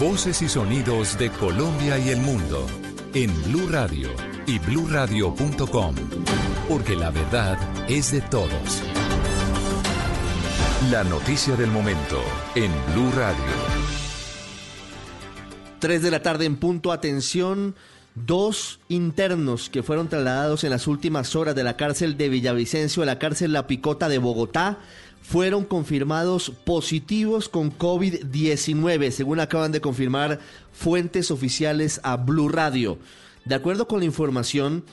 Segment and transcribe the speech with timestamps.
[0.00, 2.66] Voces y sonidos de Colombia y el mundo
[3.12, 4.08] en Blue Radio
[4.46, 5.94] y bluradio.com,
[6.66, 7.58] porque la verdad
[7.90, 8.82] es de todos.
[10.90, 12.22] La noticia del momento
[12.54, 13.44] en Blue Radio.
[15.80, 17.74] 3 de la tarde en punto, atención.
[18.14, 23.06] Dos internos que fueron trasladados en las últimas horas de la cárcel de Villavicencio a
[23.06, 24.78] la cárcel La Picota de Bogotá
[25.28, 30.40] fueron confirmados positivos con COVID-19, según acaban de confirmar
[30.72, 32.96] fuentes oficiales a Blue Radio.
[33.44, 34.84] De acuerdo con la información,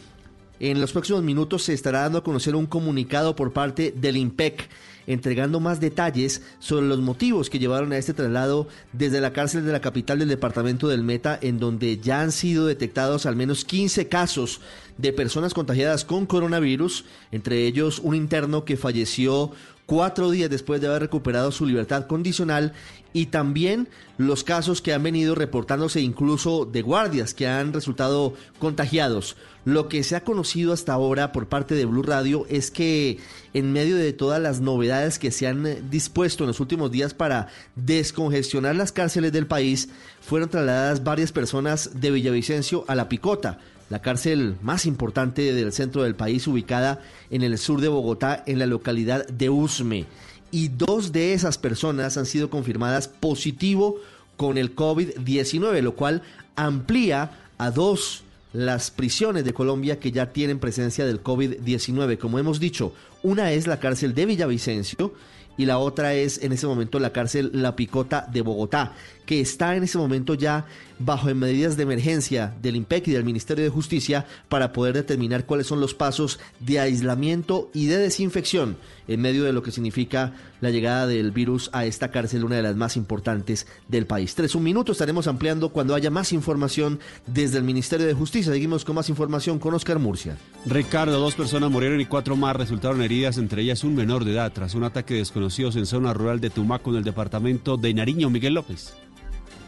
[0.59, 4.67] en los próximos minutos se estará dando a conocer un comunicado por parte del IMPEC
[5.08, 9.72] entregando más detalles sobre los motivos que llevaron a este traslado desde la cárcel de
[9.72, 14.08] la capital del departamento del Meta, en donde ya han sido detectados al menos 15
[14.08, 14.61] casos
[14.97, 19.52] de personas contagiadas con coronavirus, entre ellos un interno que falleció
[19.85, 22.73] cuatro días después de haber recuperado su libertad condicional
[23.13, 29.38] y también los casos que han venido reportándose incluso de guardias que han resultado contagiados.
[29.63, 33.19] Lo que se ha conocido hasta ahora por parte de Blue Radio es que
[33.53, 37.47] en medio de todas las novedades que se han dispuesto en los últimos días para
[37.75, 39.89] descongestionar las cárceles del país,
[40.26, 43.59] fueron trasladadas varias personas de Villavicencio a La Picota
[43.90, 48.59] la cárcel más importante del centro del país, ubicada en el sur de Bogotá, en
[48.59, 50.06] la localidad de Usme.
[50.52, 53.98] Y dos de esas personas han sido confirmadas positivo
[54.38, 56.23] con el COVID-19, lo cual
[56.56, 62.18] amplía a dos las prisiones de Colombia que ya tienen presencia del COVID-19.
[62.18, 65.14] Como hemos dicho, una es la cárcel de Villavicencio
[65.58, 68.94] y la otra es en ese momento la cárcel La Picota de Bogotá,
[69.26, 70.66] que está en ese momento ya
[71.00, 75.68] bajo medidas de emergencia del IMPEC y del Ministerio de Justicia para poder determinar cuáles
[75.68, 80.72] son los pasos de aislamiento y de desinfección en medio de lo que significa la
[80.72, 84.34] llegada del virus a esta cárcel, una de las más importantes del país.
[84.36, 88.52] Tres, un minuto, estaremos ampliando cuando haya más información desde el Ministerio de Justicia.
[88.52, 90.38] Seguimos con más información con Oscar Murcia.
[90.66, 94.52] Ricardo, dos personas murieron y cuatro más resultaron heridas, entre ellas un menor de edad,
[94.53, 98.30] tras un ataque desconocido en zona rural de Tumaco, en el departamento de Nariño.
[98.30, 98.96] Miguel López.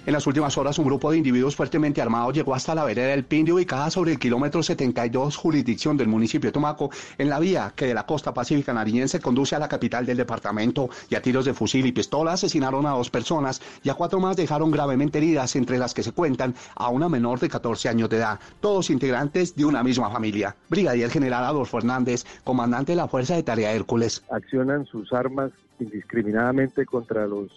[0.07, 3.25] En las últimas horas, un grupo de individuos fuertemente armados llegó hasta la vereda del
[3.25, 7.88] Pindi, ubicada sobre el kilómetro 72, jurisdicción del municipio de Tumaco, en la vía que
[7.88, 10.90] de la costa pacífica nariñense conduce a la capital del departamento.
[11.09, 14.38] Y a tiros de fusil y pistola asesinaron a dos personas y a cuatro más
[14.38, 18.16] dejaron gravemente heridas, entre las que se cuentan a una menor de 14 años de
[18.16, 20.56] edad, todos integrantes de una misma familia.
[20.69, 24.23] Brigadier General Adolfo Hernández, comandante de la Fuerza de Tarea Hércules.
[24.31, 25.51] Accionan sus armas
[25.81, 27.51] indiscriminadamente contra los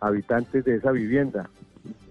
[0.00, 1.48] habitantes de esa vivienda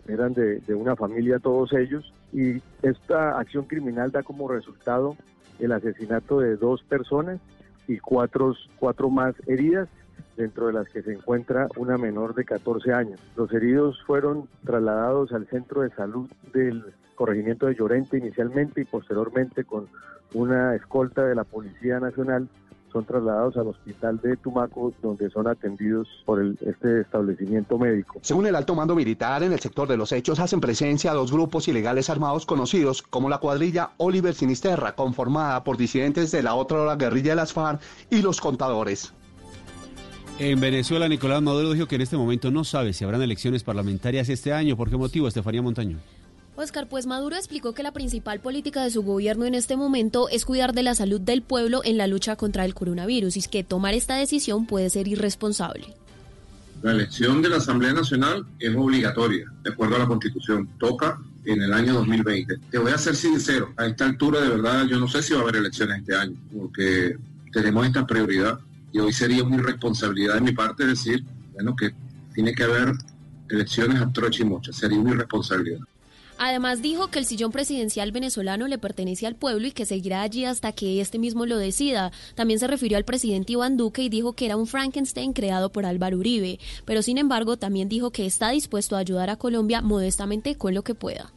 [0.08, 5.16] eran de, una familia todos ellos, y esta acción criminal da como resultado
[5.60, 7.40] el asesinato de dos personas
[7.88, 9.88] y cuatro, cuatro más heridas,
[10.36, 13.20] dentro de las que se encuentra una menor de 14 años.
[13.36, 16.84] Los heridos fueron trasladados al centro de salud del
[17.16, 19.88] corregimiento de Llorente inicialmente y posteriormente con
[20.34, 22.50] una escolta de la Policía Nacional
[22.94, 28.20] son trasladados al hospital de Tumaco, donde son atendidos por este establecimiento médico.
[28.22, 31.68] Según el alto mando militar, en el sector de los hechos hacen presencia dos grupos
[31.68, 37.32] ilegales armados conocidos como la cuadrilla Oliver Sinisterra, conformada por disidentes de la otra guerrilla
[37.32, 39.14] de las FARC y los contadores.
[40.40, 44.30] En Venezuela, Nicolás Maduro dijo que en este momento no sabe si habrán elecciones parlamentarias
[44.30, 44.76] este año.
[44.76, 45.98] ¿Por qué motivo, Estefanía Montaño?
[46.56, 50.46] Oscar, pues Maduro explicó que la principal política de su gobierno en este momento es
[50.46, 53.96] cuidar de la salud del pueblo en la lucha contra el coronavirus y que tomar
[53.96, 55.96] esta decisión puede ser irresponsable.
[56.84, 60.70] La elección de la Asamblea Nacional es obligatoria, de acuerdo a la Constitución.
[60.78, 62.58] Toca en el año 2020.
[62.70, 65.40] Te voy a ser sincero, a esta altura de verdad yo no sé si va
[65.40, 67.18] a haber elecciones este año, porque
[67.52, 68.60] tenemos esta prioridad
[68.92, 71.96] y hoy sería una irresponsabilidad de mi parte decir, bueno, que
[72.34, 72.94] tiene que haber
[73.50, 75.80] elecciones a troche y mocha, sería una irresponsabilidad.
[76.38, 80.46] Además dijo que el sillón presidencial venezolano le pertenece al pueblo y que seguirá allí
[80.46, 82.12] hasta que este mismo lo decida.
[82.36, 85.86] También se refirió al presidente Iván Duque y dijo que era un Frankenstein creado por
[85.86, 90.56] Álvaro Uribe, pero sin embargo también dijo que está dispuesto a ayudar a Colombia modestamente
[90.56, 91.32] con lo que pueda.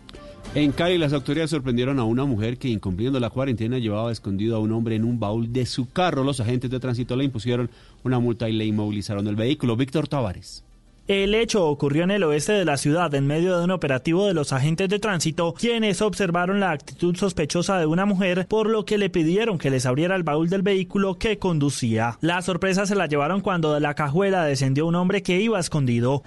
[0.55, 4.59] En Cali, las autoridades sorprendieron a una mujer que, incumpliendo la cuarentena, llevaba escondido a
[4.59, 6.25] un hombre en un baúl de su carro.
[6.25, 7.69] Los agentes de tránsito le impusieron
[8.05, 9.77] una multa y le inmovilizaron el vehículo.
[9.77, 10.66] Víctor Tavares.
[11.09, 14.35] El hecho ocurrió en el oeste de la ciudad en medio de un operativo de
[14.35, 18.99] los agentes de tránsito, quienes observaron la actitud sospechosa de una mujer, por lo que
[18.99, 22.19] le pidieron que les abriera el baúl del vehículo que conducía.
[22.23, 26.25] La sorpresa se la llevaron cuando de la cajuela descendió un hombre que iba escondido.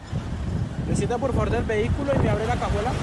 [0.87, 2.93] Necesita por favor del vehículo y me abre la cajuela.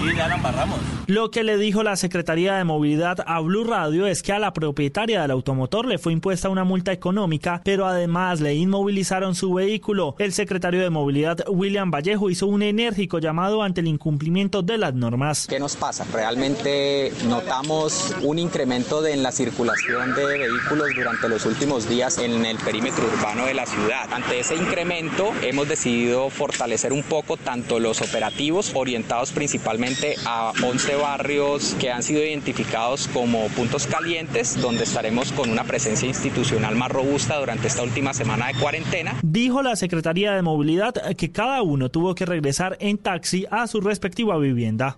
[0.00, 0.78] Sí, ya la embarramos.
[1.08, 4.52] Lo que le dijo la Secretaría de Movilidad a Blue Radio es que a la
[4.52, 10.14] propietaria del automotor le fue impuesta una multa económica, pero además le inmovilizaron su vehículo.
[10.18, 14.94] El secretario de Movilidad, William Vallejo, hizo un enérgico llamado ante el incumplimiento de las
[14.94, 15.46] normas.
[15.48, 16.06] ¿Qué nos pasa?
[16.12, 22.46] Realmente notamos un incremento de, en la circulación de vehículos durante los últimos días en
[22.46, 24.08] el perímetro urbano de la ciudad.
[24.12, 29.89] Ante ese incremento hemos decidido fortalecer un poco tanto los operativos orientados principalmente
[30.26, 36.08] a 11 barrios que han sido identificados como puntos calientes, donde estaremos con una presencia
[36.08, 39.16] institucional más robusta durante esta última semana de cuarentena.
[39.22, 43.80] Dijo la Secretaría de Movilidad que cada uno tuvo que regresar en taxi a su
[43.80, 44.96] respectiva vivienda.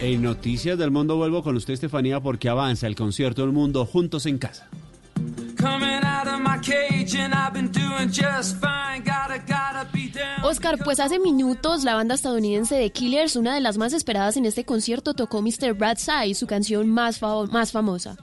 [0.00, 4.26] En Noticias del Mundo vuelvo con usted, Estefanía, porque avanza el concierto del mundo juntos
[4.26, 4.68] en casa.
[10.44, 14.44] Oscar, pues hace minutos la banda estadounidense de Killers, una de las más esperadas en
[14.44, 15.74] este concierto, tocó Mr.
[15.74, 18.16] Brad Side, su canción más famosa.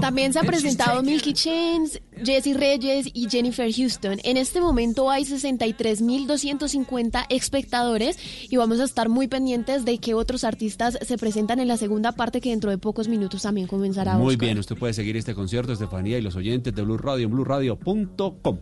[0.00, 4.18] También se ha presentado Milky Chance, Jesse Reyes y Jennifer Houston.
[4.22, 8.18] En este momento hay 63.250 espectadores
[8.48, 12.12] y vamos a estar muy pendientes de que otros artistas se presentan en la segunda
[12.12, 14.16] parte que dentro de pocos minutos también comenzará.
[14.16, 17.32] Muy bien, usted puede seguir este concierto, Estefanía, y los oyentes de Blue Radio en
[17.32, 18.58] blueradio.com.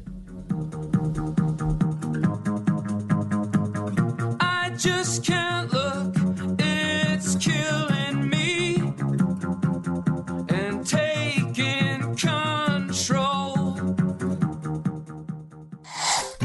[4.78, 6.21] just can't look,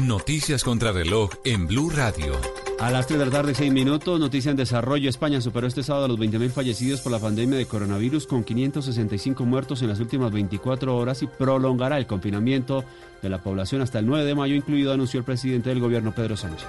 [0.08, 2.32] Noticias contra reloj en Blue Radio.
[2.80, 5.10] A las 3 de la tarde, 6 minutos, noticia en desarrollo.
[5.10, 9.82] España superó este sábado los 20.000 fallecidos por la pandemia de coronavirus con 565 muertos
[9.82, 12.86] en las últimas 24 horas y prolongará el confinamiento
[13.20, 16.38] de la población hasta el 9 de mayo, incluido, anunció el presidente del gobierno Pedro
[16.38, 16.68] Sánchez.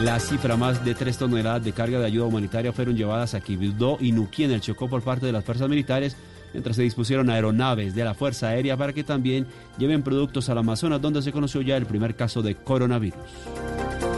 [0.00, 3.98] La cifra más de 3 toneladas de carga de ayuda humanitaria fueron llevadas a Quibdó
[4.00, 6.16] y Nuquí en el Chocó por parte de las fuerzas militares,
[6.52, 9.46] mientras se dispusieron aeronaves de la Fuerza Aérea para que también
[9.78, 13.18] lleven productos al Amazonas, donde se conoció ya el primer caso de coronavirus.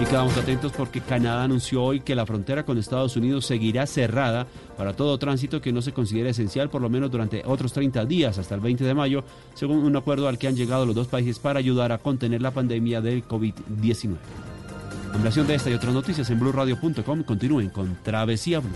[0.01, 4.47] Y quedamos atentos porque Canadá anunció hoy que la frontera con Estados Unidos seguirá cerrada
[4.77, 8.39] para todo tránsito que no se considere esencial por lo menos durante otros 30 días
[8.39, 9.25] hasta el 20 de mayo,
[9.55, 12.51] según un acuerdo al que han llegado los dos países para ayudar a contener la
[12.51, 14.17] pandemia del COVID-19.
[15.13, 17.23] Ampliación de esta y otras noticias en blueradio.com.
[17.23, 18.71] Continúen con Travesía Blue.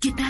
[0.00, 0.29] ¿Qué tal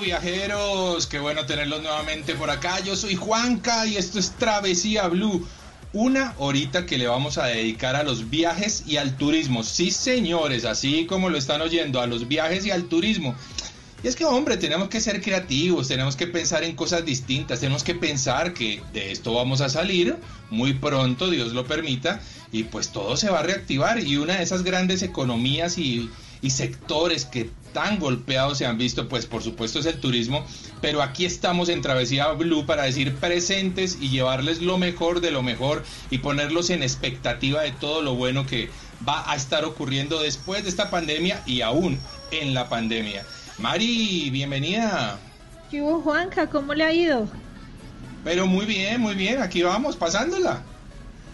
[0.00, 2.80] Viajeros, qué bueno tenerlos nuevamente por acá.
[2.80, 5.46] Yo soy Juanca y esto es Travesía Blue.
[5.92, 9.62] Una horita que le vamos a dedicar a los viajes y al turismo.
[9.62, 13.34] Sí, señores, así como lo están oyendo, a los viajes y al turismo.
[14.02, 17.82] Y es que, hombre, tenemos que ser creativos, tenemos que pensar en cosas distintas, tenemos
[17.82, 20.16] que pensar que de esto vamos a salir
[20.50, 22.20] muy pronto, Dios lo permita,
[22.52, 23.98] y pues todo se va a reactivar.
[23.98, 26.10] Y una de esas grandes economías y
[26.48, 30.44] sectores que tan golpeados se han visto, pues por supuesto es el turismo,
[30.80, 35.42] pero aquí estamos en Travesía Blue para decir presentes y llevarles lo mejor de lo
[35.42, 38.70] mejor y ponerlos en expectativa de todo lo bueno que
[39.06, 41.98] va a estar ocurriendo después de esta pandemia y aún
[42.30, 43.24] en la pandemia.
[43.58, 45.18] Mari, bienvenida.
[45.70, 46.48] ¿Qué hubo, Juanca?
[46.48, 47.28] ¿Cómo le ha ido?
[48.24, 50.62] Pero muy bien, muy bien, aquí vamos, pasándola.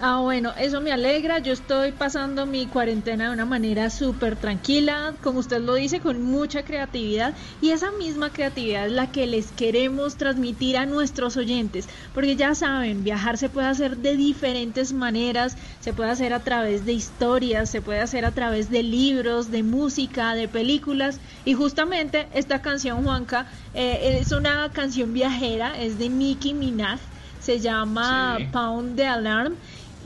[0.06, 1.38] Ah, bueno, eso me alegra.
[1.38, 6.20] Yo estoy pasando mi cuarentena de una manera súper tranquila, como usted lo dice, con
[6.20, 7.34] mucha creatividad.
[7.62, 11.88] Y esa misma creatividad es la que les queremos transmitir a nuestros oyentes.
[12.12, 15.56] Porque ya saben, viajar se puede hacer de diferentes maneras.
[15.80, 19.62] Se puede hacer a través de historias, se puede hacer a través de libros, de
[19.62, 21.18] música, de películas.
[21.46, 27.00] Y justamente esta canción, Juanca, eh, es una canción viajera, es de Nicki Minaj.
[27.38, 29.56] Se llama Pound the Alarm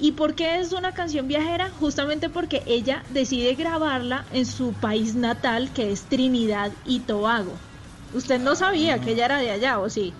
[0.00, 1.70] ¿Y por qué es una canción viajera?
[1.80, 7.52] Justamente porque ella decide grabarla en su país natal, que es Trinidad y Tobago.
[8.14, 10.12] Usted no sabía que ella era de allá, ¿o sí?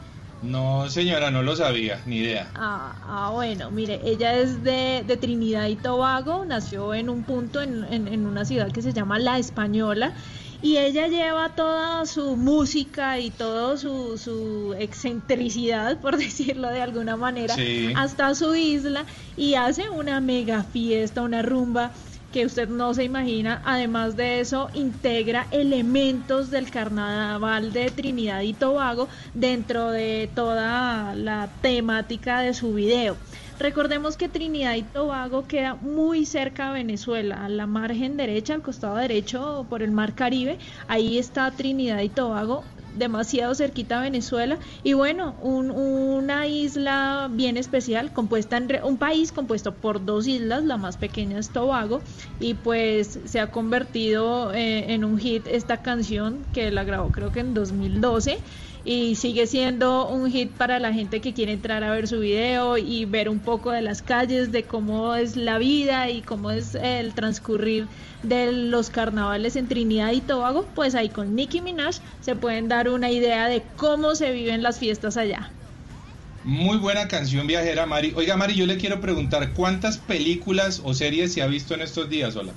[0.42, 2.48] No, señora, no lo sabía, ni idea.
[2.54, 7.60] Ah, ah bueno, mire, ella es de, de, Trinidad y Tobago, nació en un punto
[7.60, 10.12] en, en, en una ciudad que se llama La Española
[10.60, 17.16] y ella lleva toda su música y toda su, su, excentricidad, por decirlo de alguna
[17.16, 17.54] manera,
[17.96, 19.04] hasta su isla
[19.36, 21.92] y hace una mega fiesta, una rumba
[22.32, 23.62] que usted no se imagina.
[23.64, 31.48] Además de eso, integra elementos del carnaval de Trinidad y Tobago dentro de toda la
[31.62, 33.16] temática de su video.
[33.58, 38.62] Recordemos que Trinidad y Tobago queda muy cerca a Venezuela, a la margen derecha, al
[38.62, 40.58] costado derecho por el mar Caribe.
[40.86, 42.62] Ahí está Trinidad y Tobago,
[42.94, 49.74] demasiado cerquita a Venezuela y bueno, una isla bien especial, compuesta en un país compuesto
[49.74, 52.00] por dos islas, la más pequeña es Tobago
[52.40, 57.32] y pues se ha convertido eh, en un hit esta canción que la grabó creo
[57.32, 58.38] que en 2012
[58.88, 62.78] y sigue siendo un hit para la gente que quiere entrar a ver su video
[62.78, 66.74] y ver un poco de las calles, de cómo es la vida y cómo es
[66.74, 67.86] el transcurrir
[68.22, 72.88] de los carnavales en Trinidad y Tobago, pues ahí con Nicki Minaj se pueden dar
[72.88, 75.50] una idea de cómo se viven las fiestas allá.
[76.44, 78.14] Muy buena canción viajera, Mari.
[78.16, 82.08] Oiga, Mari, yo le quiero preguntar, ¿cuántas películas o series se ha visto en estos
[82.08, 82.54] días, Hola?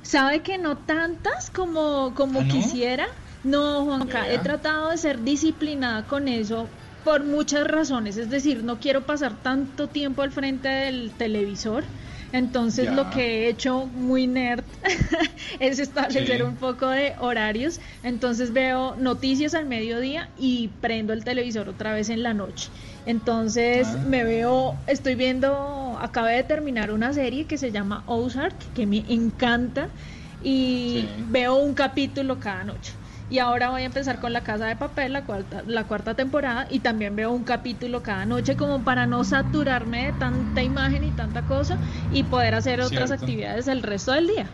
[0.00, 3.06] Sabe que no tantas como, como ¿Ah, quisiera.
[3.46, 6.68] No, Juanca, he tratado de ser disciplinada con eso
[7.04, 8.16] por muchas razones.
[8.16, 11.84] Es decir, no quiero pasar tanto tiempo al frente del televisor.
[12.32, 14.64] Entonces lo que he hecho muy nerd
[15.60, 17.78] es establecer un poco de horarios.
[18.02, 22.68] Entonces veo noticias al mediodía y prendo el televisor otra vez en la noche.
[23.06, 24.04] Entonces ah.
[24.08, 29.04] me veo, estoy viendo, acabé de terminar una serie que se llama Ozark, que me
[29.08, 29.86] encanta
[30.42, 32.92] y veo un capítulo cada noche.
[33.28, 36.68] Y ahora voy a empezar con La Casa de Papel, la cuarta, la cuarta temporada,
[36.70, 41.10] y también veo un capítulo cada noche como para no saturarme de tanta imagen y
[41.10, 41.76] tanta cosa
[42.12, 44.46] y poder hacer otras actividades el resto del día.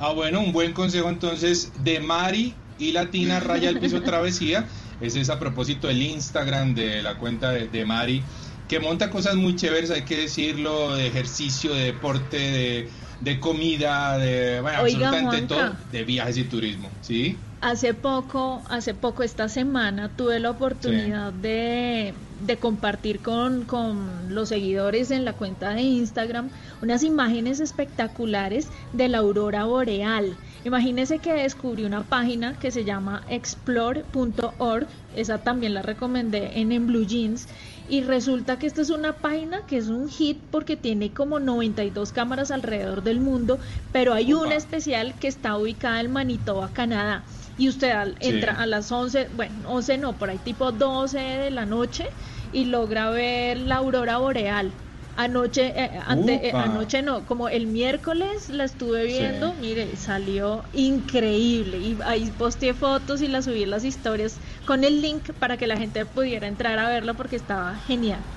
[0.00, 4.64] Ah, bueno, un buen consejo entonces de Mari y Latina Raya el Piso Travesía.
[5.00, 8.22] Ese es a propósito del Instagram de la cuenta de, Mari,
[8.66, 14.60] que monta cosas muy chéveres, hay que decirlo, de ejercicio, de deporte, de, comida, de,
[14.60, 17.36] bueno, absolutamente todo, de viajes y turismo, ¿sí?
[17.60, 22.14] Hace poco, hace poco esta semana tuve la oportunidad de,
[22.46, 26.50] de, compartir con, con, los seguidores en la cuenta de Instagram
[26.82, 30.36] unas imágenes espectaculares de la aurora boreal.
[30.64, 34.86] Imagínense que descubrí una página que se llama explore.org,
[35.16, 37.48] esa también la recomendé en, en Blue Jeans,
[37.88, 42.12] y resulta que esta es una página que es un hit porque tiene como 92
[42.12, 43.58] cámaras alrededor del mundo,
[43.90, 47.24] pero hay una especial que está ubicada en Manitoba, Canadá
[47.58, 51.66] y usted entra a las 11, bueno, 11 no, por ahí tipo 12 de la
[51.66, 52.06] noche
[52.50, 54.78] y logra ver la aurora boreal.
[55.14, 61.78] Anoche, eh, ante, eh, anoche no, como el miércoles la estuve viendo, mire, salió increíble
[61.80, 65.66] y ahí posteé fotos y las subí en las historias con el link para que
[65.66, 68.30] la gente pudiera entrar a verlo porque estaba genial.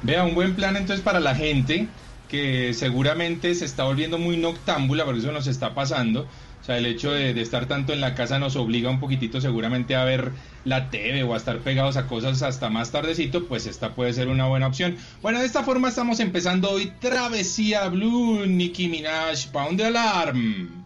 [0.00, 1.94] Vea, un buen plan entonces para la gente
[2.26, 6.28] que seguramente se está volviendo muy noctámbula, por eso nos está pasando,
[6.66, 10.04] sea, el hecho de, estar tanto en la casa nos obliga un poquitito seguramente a
[10.04, 10.32] ver
[10.64, 14.28] la TV o a estar pegados a cosas hasta más tardecito, pues esta puede ser
[14.28, 14.96] una buena opción.
[15.22, 20.85] Bueno, de esta forma estamos empezando hoy Travesía Blue, Nicki Minaj, Pound Alarm.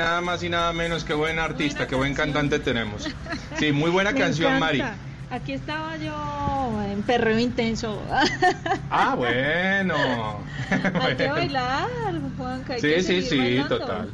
[0.00, 3.08] Nada más y nada menos que buen artista, que buen cantante tenemos.
[3.58, 4.66] Sí, muy buena Me canción, encanta.
[4.66, 4.82] Mari.
[5.30, 8.02] Aquí estaba yo en perreo intenso.
[8.90, 9.94] Ah, bueno.
[11.00, 11.88] Hay que bailar,
[12.36, 12.72] Juanca.
[12.74, 13.78] hay Sí, que sí, sí, bailando.
[13.78, 14.10] total.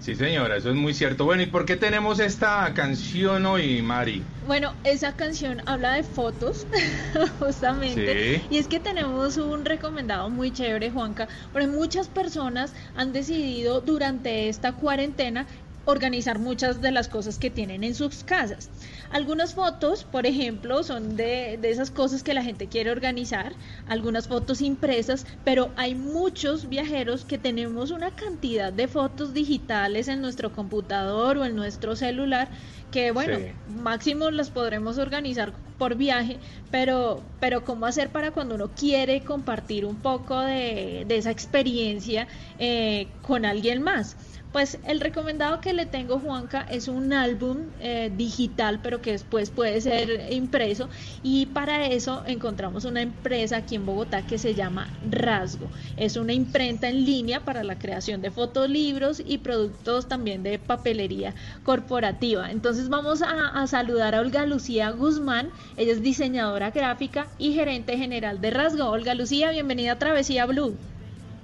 [0.00, 1.24] Sí, señora, eso es muy cierto.
[1.24, 4.22] Bueno, ¿y por qué tenemos esta canción hoy, Mari?
[4.48, 6.66] Bueno, esa canción habla de fotos,
[7.38, 8.38] justamente.
[8.38, 8.46] Sí.
[8.48, 14.48] Y es que tenemos un recomendado muy chévere, Juanca, porque muchas personas han decidido durante
[14.48, 15.46] esta cuarentena
[15.84, 18.70] organizar muchas de las cosas que tienen en sus casas.
[19.10, 23.54] Algunas fotos, por ejemplo, son de, de esas cosas que la gente quiere organizar,
[23.86, 30.20] algunas fotos impresas, pero hay muchos viajeros que tenemos una cantidad de fotos digitales en
[30.20, 32.50] nuestro computador o en nuestro celular
[32.90, 33.52] que bueno, Sí.
[33.66, 36.40] máximo las podremos organizar por viaje,
[36.70, 42.26] pero, pero ¿cómo hacer para cuando uno quiere compartir un poco de, de esa experiencia
[42.58, 44.16] eh, con alguien más?
[44.50, 49.50] Pues el recomendado que le tengo, Juanca, es un álbum eh, digital, pero que después
[49.50, 50.88] puede ser impreso.
[51.22, 55.70] Y para eso encontramos una empresa aquí en Bogotá que se llama Rasgo.
[55.96, 61.34] Es una imprenta en línea para la creación de fotolibros y productos también de papelería
[61.62, 62.50] corporativa.
[62.50, 65.50] Entonces vamos a, a saludar a Olga Lucía Guzmán.
[65.76, 68.88] Ella es diseñadora gráfica y gerente general de Rasgo.
[68.90, 70.76] Olga Lucía, bienvenida a Travesía Blue.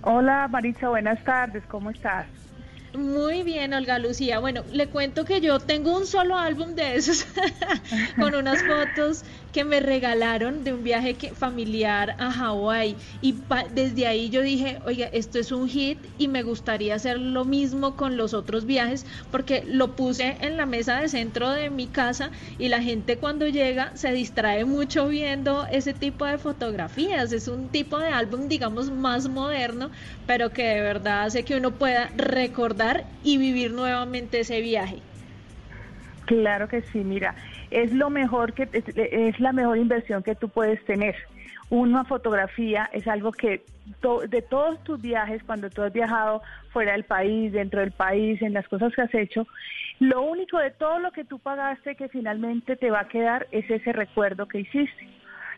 [0.02, 2.26] Hola Maritza, buenas tardes, ¿cómo estás?
[2.96, 4.38] Muy bien, Olga Lucía.
[4.38, 7.26] Bueno, le cuento que yo tengo un solo álbum de esos
[8.20, 14.06] con unas fotos que me regalaron de un viaje que- familiar a Hawái y desde
[14.08, 18.16] ahí yo dije, oiga, esto es un hit y me gustaría hacer lo mismo con
[18.16, 22.68] los otros viajes porque lo puse en la mesa de centro de mi casa y
[22.68, 27.32] la gente cuando llega se distrae mucho viendo ese tipo de fotografías.
[27.32, 29.90] Es un tipo de álbum, digamos, más moderno,
[30.26, 35.04] pero que de verdad hace que uno pueda recordar y vivir nuevamente ese viaje.
[36.26, 37.34] Claro que sí, mira,
[37.70, 41.14] es lo mejor que es, la mejor inversión que tú puedes tener.
[41.70, 43.64] Una fotografía es algo que
[44.00, 48.40] to- de todos tus viajes, cuando tú has viajado fuera del país, dentro del país,
[48.42, 49.46] en las cosas que has hecho,
[50.00, 53.68] lo único de todo lo que tú pagaste que finalmente te va a quedar es
[53.70, 55.08] ese recuerdo que hiciste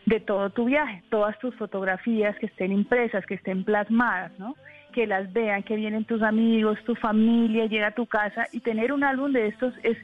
[0.05, 4.55] de todo tu viaje, todas tus fotografías que estén impresas, que estén plasmadas, ¿no?
[4.93, 8.93] Que las vean, que vienen tus amigos, tu familia, llega a tu casa y tener
[8.93, 9.97] un álbum de estos es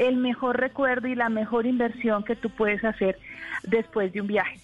[0.00, 3.18] el mejor recuerdo y la mejor inversión que tú puedes hacer
[3.64, 4.58] después de un viaje.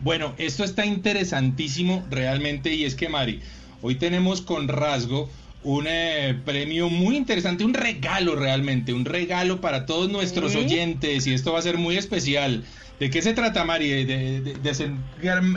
[0.00, 3.40] Bueno, esto está interesantísimo realmente y es que Mari,
[3.82, 5.30] hoy tenemos con rasgo
[5.62, 10.58] un eh, premio muy interesante, un regalo realmente, un regalo para todos nuestros Sí.
[10.58, 12.64] oyentes y esto va a ser muy especial.
[13.00, 13.88] ¿De qué se trata, Mari?
[13.88, 15.00] De, de- de- desen-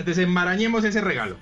[0.06, 1.38] desenmarañemos ese regalo.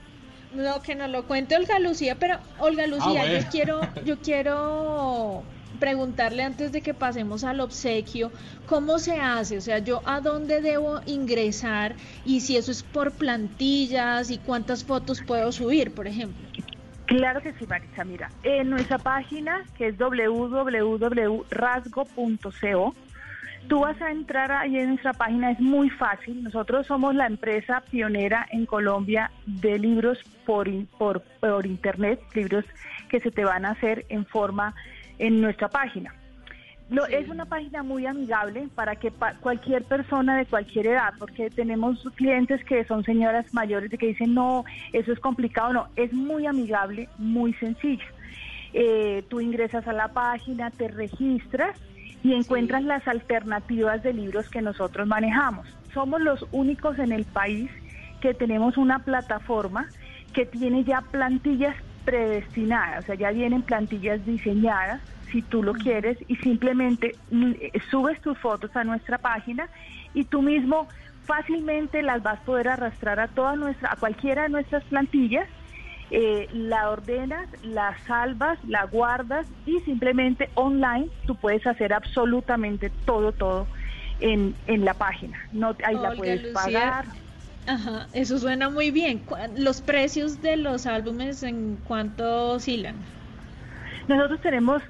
[0.54, 3.40] No, que nos lo cuente Olga Lucía, pero Olga Lucía, bueno.
[3.40, 5.44] yo quiero, yo quiero
[5.76, 8.32] preguntarle antes de que pasemos al obsequio,
[8.66, 9.58] ¿cómo se hace?
[9.58, 14.84] O sea, yo a dónde debo ingresar y si eso es por plantillas y cuántas
[14.84, 16.46] fotos puedo subir, por ejemplo.
[17.06, 18.04] Claro que sí, Marisa.
[18.04, 20.66] Mira, en nuestra página, que es www.rasgo.co,
[23.68, 26.44] tú vas a entrar ahí en nuestra página, es muy fácil.
[26.44, 32.66] Nosotros somos la empresa pionera en Colombia de libros por, por, por internet, libros
[33.10, 34.74] que se te van a hacer en forma
[35.20, 36.14] en nuestra página.
[36.90, 41.50] Lo- Es una página muy amigable para que pa- cualquier persona de cualquier edad, porque
[41.50, 46.14] tenemos clientes que son señoras mayores de que dicen, no, eso es complicado, no, es
[46.14, 48.06] muy amigable, muy sencillo.
[48.74, 51.76] Eh, tú ingresas a la página, te registras
[52.22, 55.66] y encuentras las alternativas de libros que nosotros manejamos.
[55.94, 57.72] Somos los únicos en el país
[58.22, 59.88] que tenemos una plataforma
[60.34, 66.18] que tiene ya plantillas predestinada, o sea, ya vienen plantillas diseñadas si tú lo quieres
[66.28, 69.68] y simplemente mm, eh, subes tus fotos a nuestra página
[70.14, 70.88] y tú mismo
[71.26, 75.48] fácilmente las vas a poder arrastrar a toda nuestra, a cualquiera de nuestras plantillas,
[76.12, 83.32] eh, la ordenas, la salvas, la guardas y simplemente online tú puedes hacer absolutamente todo,
[83.32, 83.68] todo
[84.20, 85.38] en, en la página.
[85.52, 87.06] No, ahí la puedes pagar.
[87.68, 89.24] Ajá, eso suena muy bien.
[89.58, 92.96] ¿Los precios de los álbumes en cuánto oscilan?
[94.08, 94.82] Nosotros tenemos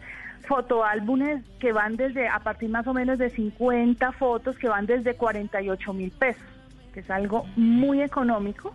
[0.48, 5.16] fotoálbumes que van desde, a partir más o menos de 50 fotos, que van desde
[5.16, 6.44] 48 mil pesos,
[6.94, 8.74] que es algo muy económico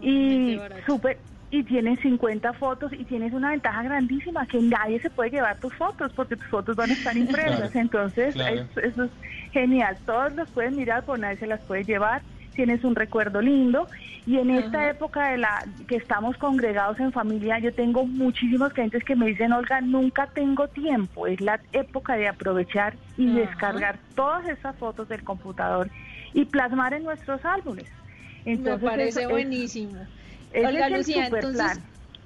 [0.00, 1.18] y súper
[1.52, 5.74] y tienes 50 fotos y tienes una ventaja grandísima que nadie se puede llevar tus
[5.74, 7.76] fotos porque tus fotos van a estar impresas.
[7.76, 9.10] Entonces, eso, es
[9.52, 9.98] genial.
[10.06, 12.22] Todos los pueden mirar, por nadie se las puede llevar.
[12.54, 13.88] Tienes un recuerdo lindo.
[14.26, 19.02] Y en esta época de la que estamos congregados en familia, yo tengo muchísimos clientes
[19.04, 21.26] que me dicen, Olga, nunca tengo tiempo.
[21.26, 25.90] Es la época de aprovechar y descargar todas esas fotos del computador
[26.34, 27.88] y plasmar en nuestros álbumes.
[28.44, 30.06] Entonces, me parece buenísimo.
[30.54, 31.80] Olga Lucía, entonces,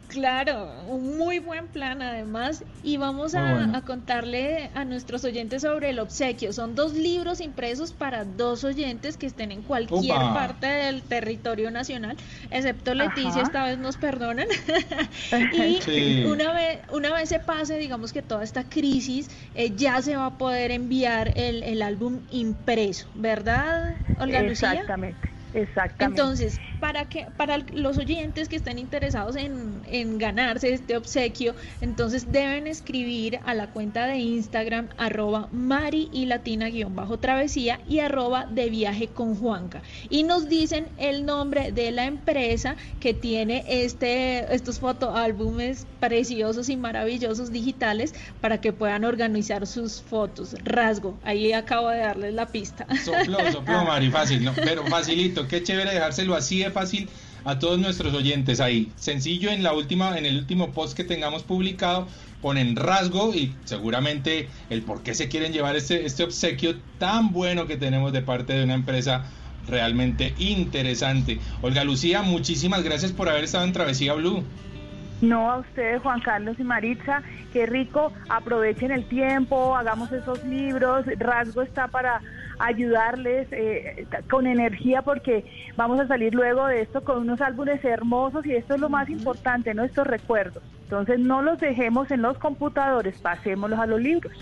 [0.09, 2.65] claro, un muy buen plan además.
[2.83, 6.53] Y vamos a, contarle a nuestros oyentes sobre el obsequio.
[6.53, 12.17] Son dos libros impresos para dos oyentes que estén en cualquier parte del territorio nacional,
[12.51, 14.49] excepto Leticia, esta vez nos perdonan.
[15.87, 20.17] y una, vez, una vez se pase, digamos que toda esta crisis, eh, ya se
[20.17, 24.85] va a poder enviar el, el álbum impreso, ¿verdad, Olga Lucía?
[25.55, 26.21] Exactamente.
[26.21, 32.31] Entonces, para que para los oyentes que estén interesados en, en ganarse este obsequio, entonces
[32.31, 38.01] deben escribir a la cuenta de Instagram arroba mari y latina guion bajo travesía y
[38.01, 39.83] arroba de viaje con Juanca.
[40.11, 46.77] Y nos dicen el nombre de la empresa que tiene este, estos fotoálbumes preciosos y
[46.77, 50.55] maravillosos digitales para que puedan organizar sus fotos.
[50.65, 52.87] Rasgo, ahí acabo de darles la pista.
[53.05, 54.53] Sopló, sopló, Mari, fácil, ¿no?
[54.55, 57.09] Pero facilito, qué chévere dejárselo así fácil
[57.45, 58.91] a todos nuestros oyentes ahí.
[58.97, 62.09] Sencillo en la última, en el último post que tengamos publicado,
[62.43, 67.67] ponen rasgo y seguramente el por qué se quieren llevar este, este obsequio tan bueno
[67.67, 69.27] que tenemos de parte de una empresa
[69.69, 71.39] realmente interesante.
[71.63, 74.43] Olga Lucía, muchísimas gracias por haber estado en Travesía Blue.
[75.21, 77.23] No a ustedes, Juan Carlos y Maritza,
[77.53, 82.21] qué rico, aprovechen el tiempo, hagamos esos libros, Rasgo está para
[82.59, 85.45] ayudarles eh, con energía porque
[85.77, 89.09] vamos a salir luego de esto con unos álbumes hermosos y esto es lo más
[89.09, 90.63] importante, nuestros recuerdos.
[90.85, 94.33] Entonces no los dejemos en los computadores, pasémoslos a los libros.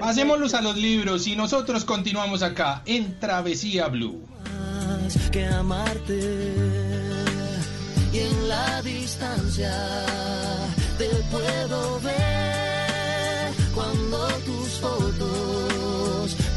[0.00, 4.20] Pasémoslos a los libros y nosotros continuamos acá en Travesía Blue.
[5.32, 6.54] Que amarte
[8.12, 9.72] y en la distancia
[10.98, 15.59] te puedo ver cuando tus fotos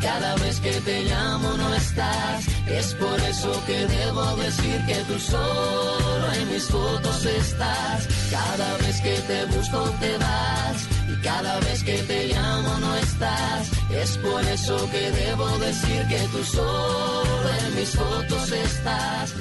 [0.00, 2.46] cada vez que te llamo no estás.
[2.68, 8.08] Es por eso que debo decir que tú solo en mis fotos estás.
[8.30, 10.88] Cada vez que te busco te vas.
[11.08, 13.70] Y cada vez que te llamo no estás.
[13.90, 19.34] Es por eso que debo decir que tú solo en mis fotos estás.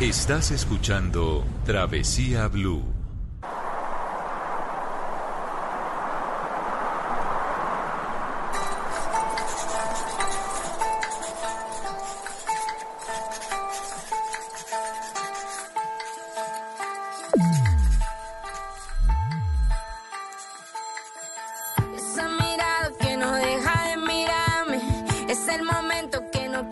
[0.00, 2.95] Estás escuchando Travesía Blue.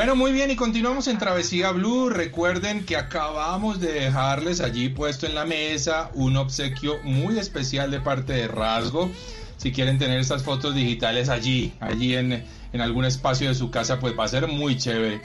[0.00, 2.08] Bueno, muy bien, y continuamos en Travesía Blue.
[2.08, 8.00] Recuerden que acabamos de dejarles allí puesto en la mesa un obsequio muy especial de
[8.00, 9.10] parte de Rasgo.
[9.58, 12.32] Si quieren tener estas fotos digitales allí, allí en,
[12.72, 15.20] en algún espacio de su casa, pues va a ser muy chévere.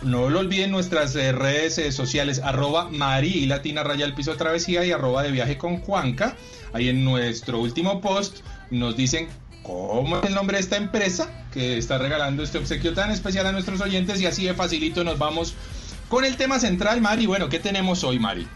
[0.00, 4.36] No lo olviden nuestras eh, redes eh, sociales, arroba Mari y Latina Raya el Piso
[4.36, 6.34] Travesía y arroba de viaje con Juanca.
[6.72, 8.38] Ahí en nuestro último post
[8.70, 9.28] nos dicen
[9.62, 13.52] cómo es el nombre de esta empresa que está regalando este obsequio tan especial a
[13.52, 15.54] nuestros oyentes y así de facilito nos vamos
[16.08, 17.26] con el tema central, Mari.
[17.26, 18.46] Bueno, ¿qué tenemos hoy, Mari?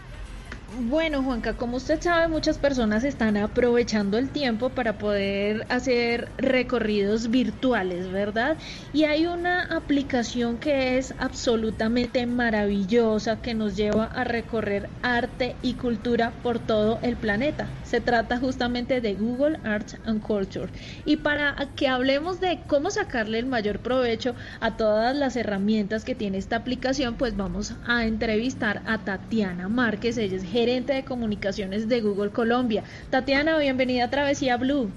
[0.79, 7.31] Bueno, Juanca, como usted sabe, muchas personas están aprovechando el tiempo para poder hacer recorridos
[7.31, 8.59] virtuales, ¿verdad?
[8.93, 15.77] Y hay una aplicación que es absolutamente maravillosa que nos lleva a recorrer arte y
[15.77, 17.73] cultura por todo el planeta.
[17.81, 20.71] Se trata justamente de Google Arts and Culture.
[21.05, 26.13] Y para que hablemos de cómo sacarle el mayor provecho a todas las herramientas que
[26.13, 31.87] tiene esta aplicación, pues vamos a entrevistar a Tatiana Márquez, ella es gerente de comunicaciones
[31.87, 32.83] de Google Colombia.
[33.09, 34.91] Tatiana, bienvenida a Travesía Blue.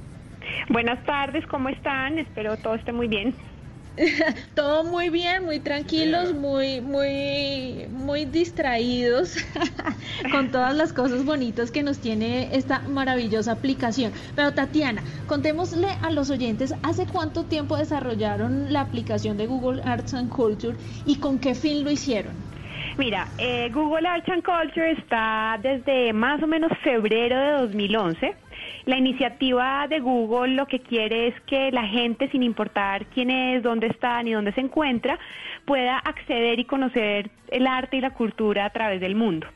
[0.68, 2.18] Buenas tardes, ¿cómo están?
[2.18, 3.32] Espero todo esté muy bien.
[4.56, 9.36] todo muy bien, muy tranquilos, muy, muy, muy distraídos
[10.32, 14.12] con todas las cosas bonitas que nos tiene esta maravillosa aplicación.
[14.34, 20.14] Pero Tatiana, contémosle a los oyentes hace cuánto tiempo desarrollaron la aplicación de Google Arts
[20.14, 22.49] and Culture y con qué fin lo hicieron.
[22.98, 28.34] Mira, eh, Google Arts and Culture está desde más o menos febrero de 2011.
[28.86, 33.62] La iniciativa de Google lo que quiere es que la gente, sin importar quién es,
[33.62, 35.18] dónde está ni dónde se encuentra,
[35.64, 39.46] pueda acceder y conocer el arte y la cultura a través del mundo.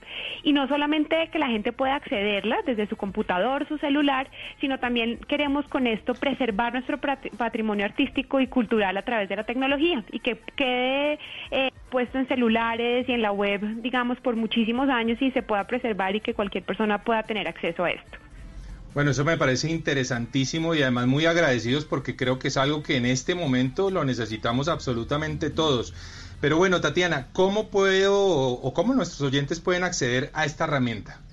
[0.43, 4.29] Y no solamente que la gente pueda accederla desde su computador, su celular,
[4.61, 9.45] sino también queremos con esto preservar nuestro patrimonio artístico y cultural a través de la
[9.45, 11.19] tecnología y que quede
[11.51, 15.65] eh, puesto en celulares y en la web, digamos, por muchísimos años y se pueda
[15.67, 18.24] preservar y que cualquier persona pueda tener acceso a esto.
[18.95, 22.97] Bueno, eso me parece interesantísimo y además muy agradecidos porque creo que es algo que
[22.97, 25.93] en este momento lo necesitamos absolutamente todos.
[26.41, 31.24] Pero bueno, Tatiana, ¿cómo puedo o cómo nuestros oyentes pueden acceder a esta herramienta?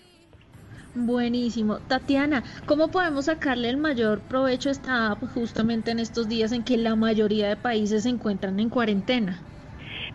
[0.95, 1.79] Buenísimo.
[1.87, 6.63] Tatiana, ¿cómo podemos sacarle el mayor provecho a esta app justamente en estos días en
[6.63, 9.43] que la mayoría de países se encuentran en cuarentena?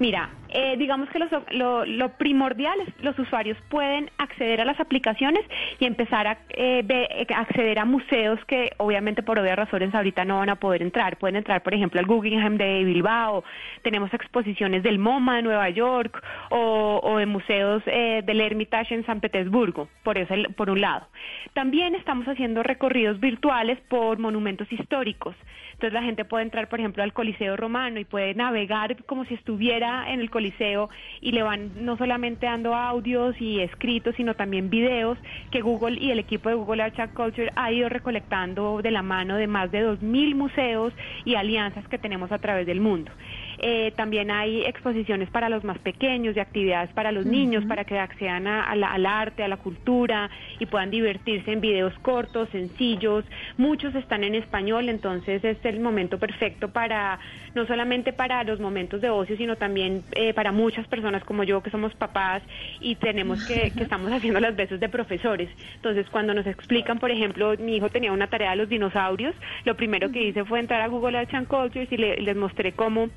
[0.01, 5.43] Mira, eh, digamos que lo, primordial es los usuarios pueden acceder a las aplicaciones
[5.81, 10.39] y empezar a eh, eh, acceder a museos que obviamente por obvias razones ahorita no
[10.39, 11.17] van a poder entrar.
[11.17, 13.43] Pueden entrar, por ejemplo, al Guggenheim de Bilbao,
[13.83, 19.89] tenemos exposiciones del MoMA de Nueva York o, de museos del Hermitage en San Petersburgo,
[20.05, 21.09] por, eso, por un lado.
[21.53, 25.35] También estamos haciendo recorridos virtuales por monumentos históricos.
[25.75, 29.35] Entonces la gente puede entrar, por ejemplo, al Coliseo Romano y puede navegar como si
[29.35, 30.89] estuviera en el Coliseo
[31.21, 35.19] y le van no solamente dando audios y escritos, sino también videos
[35.51, 39.37] que Google y el equipo de Google Arts Culture ha ido recolectando de la mano
[39.37, 40.93] de más de 2.000 museos
[41.25, 43.11] y alianzas que tenemos a través del mundo.
[43.59, 47.99] Eh, también hay exposiciones para los más pequeños y actividades para los niños para que
[47.99, 53.25] accedan al arte, a la cultura y puedan divertirse en videos cortos, sencillos.
[53.57, 57.19] Muchos están en español, entonces es el momento perfecto para,
[57.55, 61.63] no solamente para los momentos de ocio, sino también eh, para muchas personas como yo
[61.63, 62.43] que somos papás
[62.81, 65.49] y tenemos que, que estamos haciendo las veces de profesores.
[65.77, 69.77] Entonces cuando nos explican, por ejemplo, mi hijo tenía una tarea de los dinosaurios, lo
[69.77, 73.09] primero que hice fue entrar a Google Arts and Cultures y les mostré cómo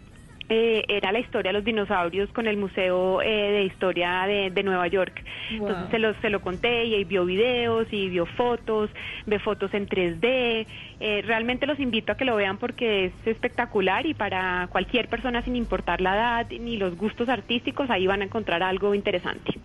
[0.49, 4.87] eh, era la historia de los dinosaurios con el Museo eh, de Historia de, Nueva
[4.87, 5.23] York.
[5.51, 8.89] Entonces se lo, se lo conté y ahí vio videos y vio fotos,
[9.25, 10.67] ve fotos en 3D.
[10.99, 15.41] Eh, realmente los invito a que lo vean porque es espectacular y para cualquier persona
[15.41, 19.59] sin importar la edad ni los gustos artísticos, ahí van a encontrar algo interesante.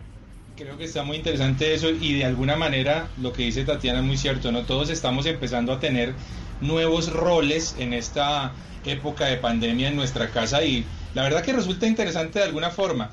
[0.55, 4.05] Creo que está muy interesante eso y de alguna manera lo que dice Tatiana es
[4.05, 4.67] muy cierto, ¿no?
[4.67, 6.15] Todos estamos empezando a tener
[6.61, 8.53] nuevos roles en esta
[8.85, 10.85] época de pandemia en nuestra casa y
[11.15, 13.11] la verdad que resulta interesante de alguna forma.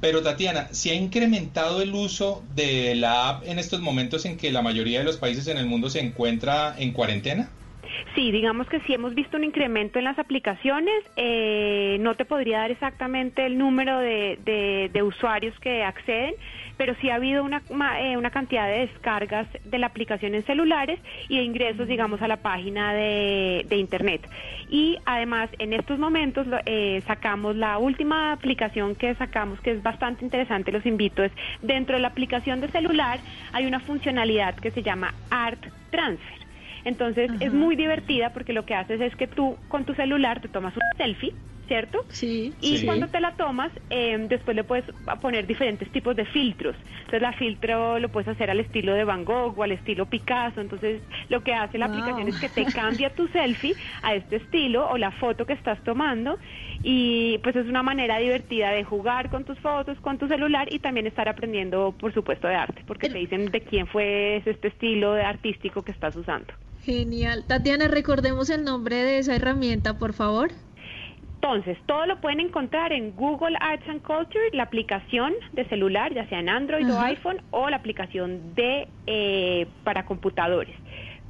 [0.00, 4.52] Pero Tatiana, ¿se ha incrementado el uso de la app en estos momentos en que
[4.52, 7.48] la mayoría de los países en el mundo se encuentra en cuarentena?
[8.14, 11.02] Sí, digamos que sí hemos visto un incremento en las aplicaciones.
[11.16, 14.38] Eh, no te podría dar exactamente el número de,
[14.92, 16.34] de, usuarios que acceden,
[16.76, 17.62] pero sí ha habido una,
[18.00, 22.28] eh, una cantidad de descargas de la aplicación en celulares y de ingresos, digamos, a
[22.28, 24.28] la página de, de Internet.
[24.68, 30.24] Y además, en estos momentos eh, sacamos la última aplicación que sacamos, que es bastante
[30.24, 33.18] interesante, los invito, es dentro de la aplicación de celular
[33.52, 36.41] hay una funcionalidad que se llama Art Transfer.
[36.84, 40.48] Entonces es muy divertida porque lo que haces es que tú con tu celular te
[40.48, 41.34] tomas un selfie
[41.66, 42.04] ¿cierto?
[42.08, 42.52] Sí.
[42.60, 44.84] Y cuando te la tomas, eh, después le puedes
[45.20, 46.76] poner diferentes tipos de filtros.
[46.98, 50.60] Entonces, la filtro lo puedes hacer al estilo de Van Gogh o al estilo Picasso.
[50.60, 54.88] Entonces, lo que hace la aplicación es que te cambia tu selfie a este estilo
[54.88, 56.38] o la foto que estás tomando.
[56.82, 60.80] Y pues es una manera divertida de jugar con tus fotos, con tu celular y
[60.80, 65.12] también estar aprendiendo, por supuesto, de arte, porque te dicen de quién fue este estilo
[65.14, 66.52] de artístico que estás usando.
[66.82, 67.44] Genial.
[67.46, 70.50] Tatiana, recordemos el nombre de esa herramienta, por favor.
[71.42, 76.28] Entonces, todo lo pueden encontrar en Google Arts and Culture, la aplicación de celular, ya
[76.28, 80.76] sea en Android o iPhone, o la aplicación de eh, para computadores.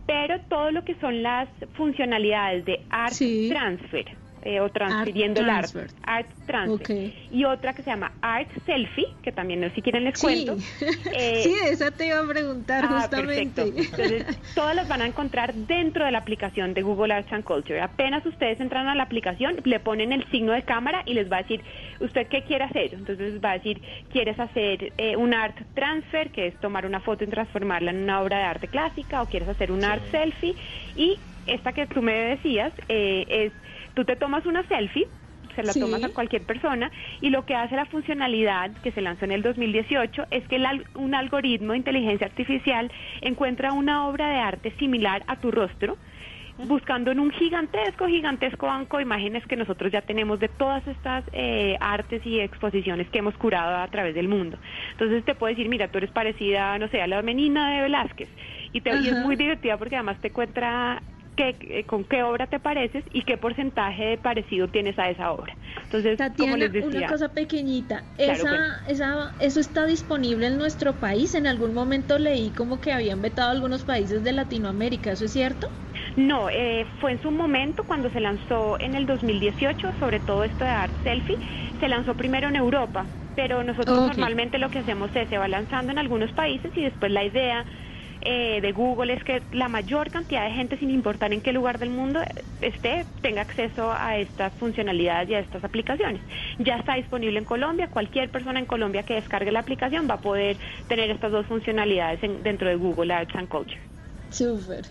[0.06, 4.04] Pero todo lo que son las funcionalidades de Art Transfer,
[4.42, 5.86] eh, o transfiriendo el arte.
[6.02, 7.12] Art Transfer.
[7.30, 10.56] Y otra que se llama Art Selfie, que también si quieren les cuento.
[11.14, 13.62] Eh, sí, esa te iba a preguntar ah, justamente.
[13.62, 17.80] Entonces, todas las van a encontrar dentro de la aplicación de Google Arts and Culture.
[17.80, 21.38] Apenas ustedes entran a la aplicación, le ponen el signo de cámara y les va
[21.38, 21.62] a decir,
[22.00, 22.94] ¿usted qué quiere hacer?
[22.94, 27.00] Entonces les va a decir, ¿quieres hacer eh, un Art Transfer, que es tomar una
[27.00, 29.22] foto y transformarla en una obra de arte clásica?
[29.22, 30.56] ¿O quieres hacer un Art Selfie?
[30.96, 33.52] Y esta que tú me decías es
[33.94, 35.06] Tú te tomas una selfie,
[35.54, 39.26] se la tomas a cualquier persona y lo que hace la funcionalidad que se lanzó
[39.26, 40.58] en el 2018 es que
[40.94, 45.98] un algoritmo de inteligencia artificial encuentra una obra de arte similar a tu rostro
[46.58, 51.24] buscando en un gigantesco, gigantesco banco de imágenes que nosotros ya tenemos de todas estas
[51.32, 54.58] eh, artes y exposiciones que hemos curado a través del mundo.
[54.92, 58.28] Entonces te puede decir, mira, tú eres parecida, no sé, a la menina de Velázquez.
[58.72, 61.02] Y, te, y es muy divertida porque además te encuentra
[61.36, 65.32] qué, eh, con qué obra te pareces y qué porcentaje de parecido tienes a esa
[65.32, 65.56] obra.
[65.82, 71.34] Entonces, como les decía, una cosa pequeñita, esa, esa, ¿eso está disponible en nuestro país?
[71.34, 75.68] En algún momento leí como que habían vetado algunos países de Latinoamérica, ¿eso es cierto?
[76.16, 80.64] No, eh, fue en su momento cuando se lanzó en el 2018, sobre todo esto
[80.64, 81.36] de Art Selfie,
[81.80, 85.92] se lanzó primero en Europa, pero nosotros normalmente lo que hacemos es se va lanzando
[85.92, 87.66] en algunos países y después la idea
[88.24, 91.78] eh, de Google es que la mayor cantidad de gente, sin importar en qué lugar
[91.78, 92.20] del mundo
[92.60, 96.20] esté, tenga acceso a estas funcionalidades y a estas aplicaciones.
[96.58, 100.20] Ya está disponible en Colombia, cualquier persona en Colombia que descargue la aplicación va a
[100.20, 100.56] poder
[100.88, 103.80] tener estas dos funcionalidades dentro de Google Arts and Culture.
[104.30, 104.86] Súper.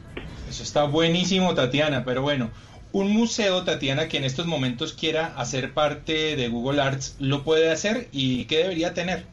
[0.50, 2.52] Eso está buenísimo, Tatiana, pero bueno,
[2.92, 7.72] un museo, Tatiana, que en estos momentos quiera hacer parte de Google Arts, ¿lo puede
[7.72, 9.26] hacer y qué debería tener?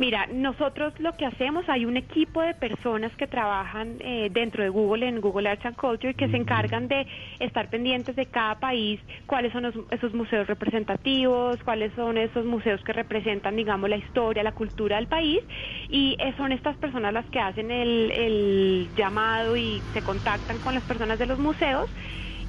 [0.00, 4.70] Mira, nosotros lo que hacemos, hay un equipo de personas que trabajan eh, dentro de
[4.70, 7.06] Google, en Google Arts and Culture, que se encargan de
[7.38, 12.94] estar pendientes de cada país, cuáles son esos museos representativos, cuáles son esos museos que
[12.94, 15.40] representan, digamos, la historia, la cultura del país,
[15.90, 20.74] y eh, son estas personas las que hacen el, el llamado y se contactan con
[20.74, 21.90] las personas de los museos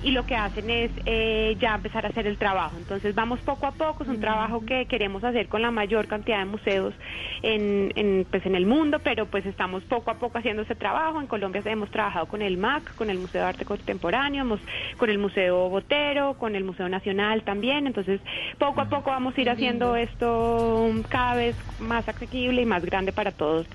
[0.04, 2.76] y lo que hacen es eh, ya empezar a hacer el trabajo.
[2.78, 6.40] Entonces vamos poco a poco, es un trabajo que queremos hacer con la mayor cantidad
[6.40, 6.94] de museos
[7.42, 11.22] en, en, pues en el mundo, pero pues estamos poco a poco haciendo ese trabajo.
[11.22, 14.60] En Colombia hemos trabajado con el MAC, con el Museo de Arte Contemporáneo, hemos,
[14.98, 17.88] con el Museo Botero, con el Museo Nacional también.
[17.88, 18.22] Entonces
[18.58, 23.12] poco a poco vamos a ir haciendo esto cada vez más asequible y más grande
[23.12, 23.68] para todos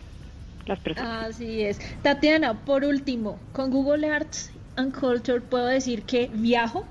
[0.66, 1.26] las personas.
[1.26, 1.78] Así es.
[2.02, 6.84] Tatiana, por último, con Google Arts and Culture puedo decir que viajo?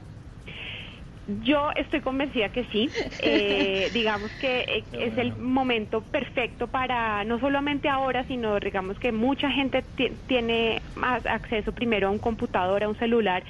[1.27, 2.91] Yo estoy convencida que sí.
[3.17, 9.11] Eh, digamos que eh, es el momento perfecto para, no solamente ahora, sino digamos que
[9.11, 9.83] mucha gente
[10.27, 13.43] tiene más acceso primero a un computador, a un celular,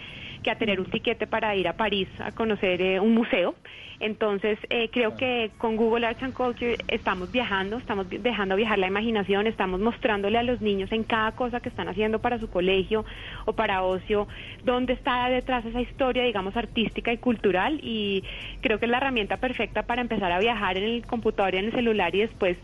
[0.45, 3.55] que a tener un tiquete para ir a París a conocer eh, un museo.
[3.99, 8.85] Entonces, eh, creo que con Google Arts and Culture estamos viajando, estamos dejando viajar la
[8.85, 13.05] imaginación, estamos mostrándole a los niños en cada cosa que están haciendo para su colegio
[13.45, 14.27] o para ocio,
[14.63, 17.79] dónde está detrás esa historia, digamos, artística y cultural.
[17.81, 18.23] Y
[18.61, 21.65] creo que es la herramienta perfecta para empezar a viajar en el computador y en
[21.65, 22.57] el celular y después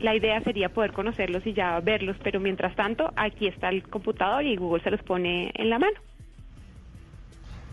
[0.00, 4.42] la idea sería poder conocerlos y ya verlos, pero mientras tanto aquí está el computador
[4.44, 6.05] y Google se los pone en la mano.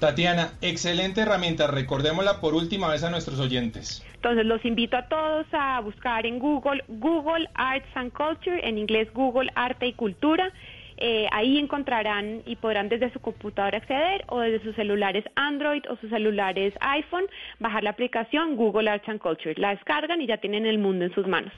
[0.04, 4.04] Tatiana, excelente herramienta, recordémosla por última vez a nuestros oyentes.
[4.16, 9.08] Entonces los invito a todos a buscar en Google Google Arts and Culture, en inglés
[9.14, 10.52] Google Arte y Cultura.
[10.98, 15.96] Eh, ahí encontrarán y podrán desde su computadora acceder o desde sus celulares Android o
[15.96, 17.24] sus celulares iPhone
[17.60, 19.56] bajar la aplicación Google Arts and Culture.
[19.56, 21.54] La descargan y ya tienen el mundo en sus manos.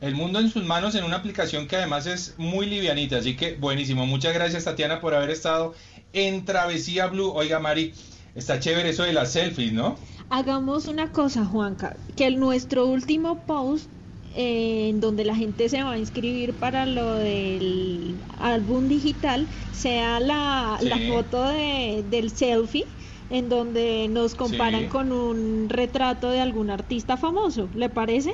[0.00, 3.54] El mundo en sus manos en una aplicación que además es muy livianita, así que
[3.54, 4.06] buenísimo.
[4.06, 5.74] Muchas gracias Tatiana por haber estado
[6.12, 7.30] en Travesía Blue.
[7.32, 7.94] Oiga Mari,
[8.34, 10.08] está chévere eso de las selfies, ¿no?
[10.30, 13.92] Hagamos una cosa, Juanca, que el, nuestro último post
[14.30, 20.20] eh, en donde la gente se va a inscribir para lo del álbum digital sea
[20.20, 22.94] la, la foto de, del selfie
[23.30, 24.88] en donde nos comparan Sí.
[24.88, 28.32] con un retrato de algún artista famoso, ¿le parece?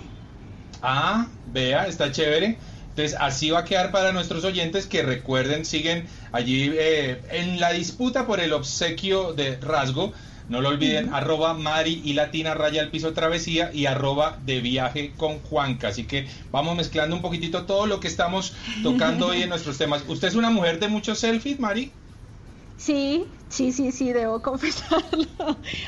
[0.81, 2.61] Ah, vea, está chévere.
[2.95, 7.73] Entonces, así va a quedar para nuestros oyentes que recuerden, siguen allí eh, en la
[7.73, 10.13] disputa por el obsequio de rasgo.
[10.49, 15.13] No lo olviden, arroba Mari y Latina raya al piso travesía y arroba de viaje
[15.17, 15.89] con Juanca.
[15.89, 20.05] Así que vamos mezclando un poquitito todo lo que estamos tocando hoy en nuestros temas.
[20.07, 21.91] ¿Usted es una mujer de muchos selfies, Mari?
[22.77, 23.25] Sí,
[23.55, 25.27] sí, sí, sí, debo confesarlo.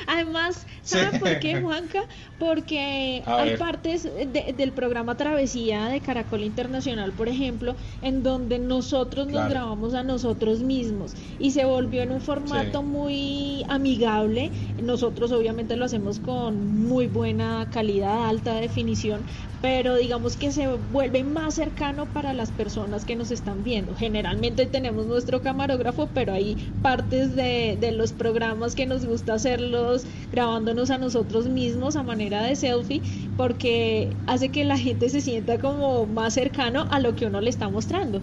[0.06, 1.18] Además, ¿sabe Sí.
[1.18, 2.00] por qué, Juanca?
[2.38, 3.58] Porque A hay ver.
[3.58, 9.94] partes de- del programa Travesía de Caracol Internacional, por ejemplo, en donde nosotros nos grabamos
[9.94, 12.86] a nosotros mismos y se volvió en un formato Sí.
[12.86, 14.52] muy amigable.
[14.76, 19.26] Nosotros obviamente lo hacemos con muy buena calidad, alta definición,
[19.60, 23.94] pero digamos que se vuelve más cercano para las personas que nos están viendo.
[23.94, 30.06] Generalmente tenemos nuestro camarógrafo, pero hay partes de, de los programas que nos gusta hacerlos
[30.30, 33.02] grabándonos a nosotros mismos a manera de selfie,
[33.36, 37.50] porque hace que la gente se sienta como más cercano a lo que uno le
[37.50, 38.22] está mostrando.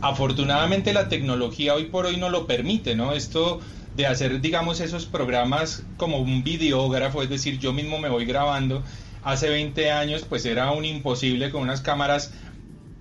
[0.00, 3.12] afortunadamente la tecnología hoy por hoy no lo permite, ¿no?
[3.12, 3.60] Esto
[3.96, 8.84] de hacer, digamos, esos programas como un videógrafo, es decir, yo mismo me voy grabando,
[9.24, 12.32] hace 20 años pues era un imposible con unas cámaras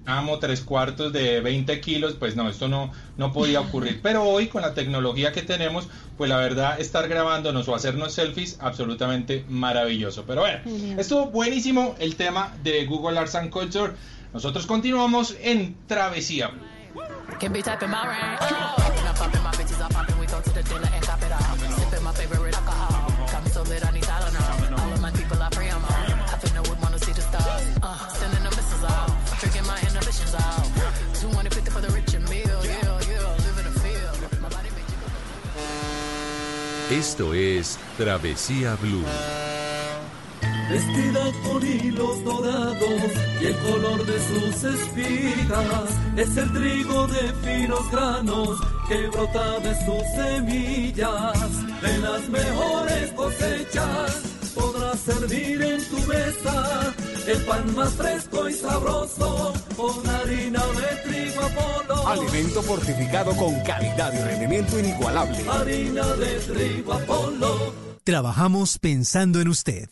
[0.05, 3.99] amo tres cuartos de 20 kilos, pues no, esto no, no podía ocurrir.
[4.03, 8.57] Pero hoy con la tecnología que tenemos, pues la verdad, estar grabándonos o hacernos selfies,
[8.59, 10.25] absolutamente maravilloso.
[10.27, 10.59] Pero bueno,
[10.99, 13.93] estuvo buenísimo el tema de Google Arts and Culture.
[14.33, 16.61] Nosotros continuamos en Travesía Blue.
[37.13, 39.03] Esto es Travesía Blue.
[40.67, 47.91] Vestida con hilos dorados y el color de sus espigas es el trigo de finos
[47.91, 51.81] granos que brota de sus semillas.
[51.83, 54.23] De las mejores cosechas
[54.55, 56.95] podrás servir en tu mesa
[57.27, 62.07] el pan más fresco y sabroso con harina de trigo Apolo.
[62.07, 65.37] Alimento fortificado con calidad y rendimiento inigualable.
[65.49, 67.73] Harina de trigo Apolo.
[68.03, 69.89] Trabajamos pensando en usted.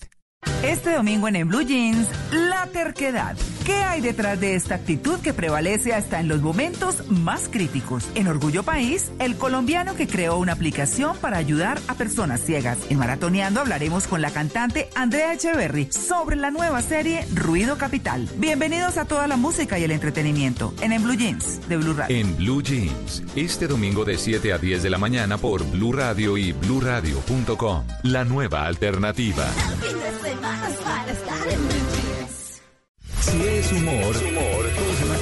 [0.63, 3.37] Este domingo en, En Blue Jeans, la terquedad.
[3.71, 8.05] ¿Qué hay detrás de esta actitud que prevalece hasta en los momentos más críticos?
[8.15, 12.77] En Orgullo País, el colombiano que creó una aplicación para ayudar a personas ciegas.
[12.89, 18.27] En Maratoneando hablaremos con la cantante Andrea Echeverry sobre la nueva serie Ruido Capital.
[18.35, 22.13] Bienvenidos a toda la música y el entretenimiento en En Blue Jeans de Blue Radio.
[22.13, 26.35] En Blue Jeans, este domingo de 7 a 10 de la mañana por Blue Radio
[26.35, 27.85] y bluradio.com.
[28.03, 29.47] La nueva alternativa.
[33.21, 34.15] Si es humor,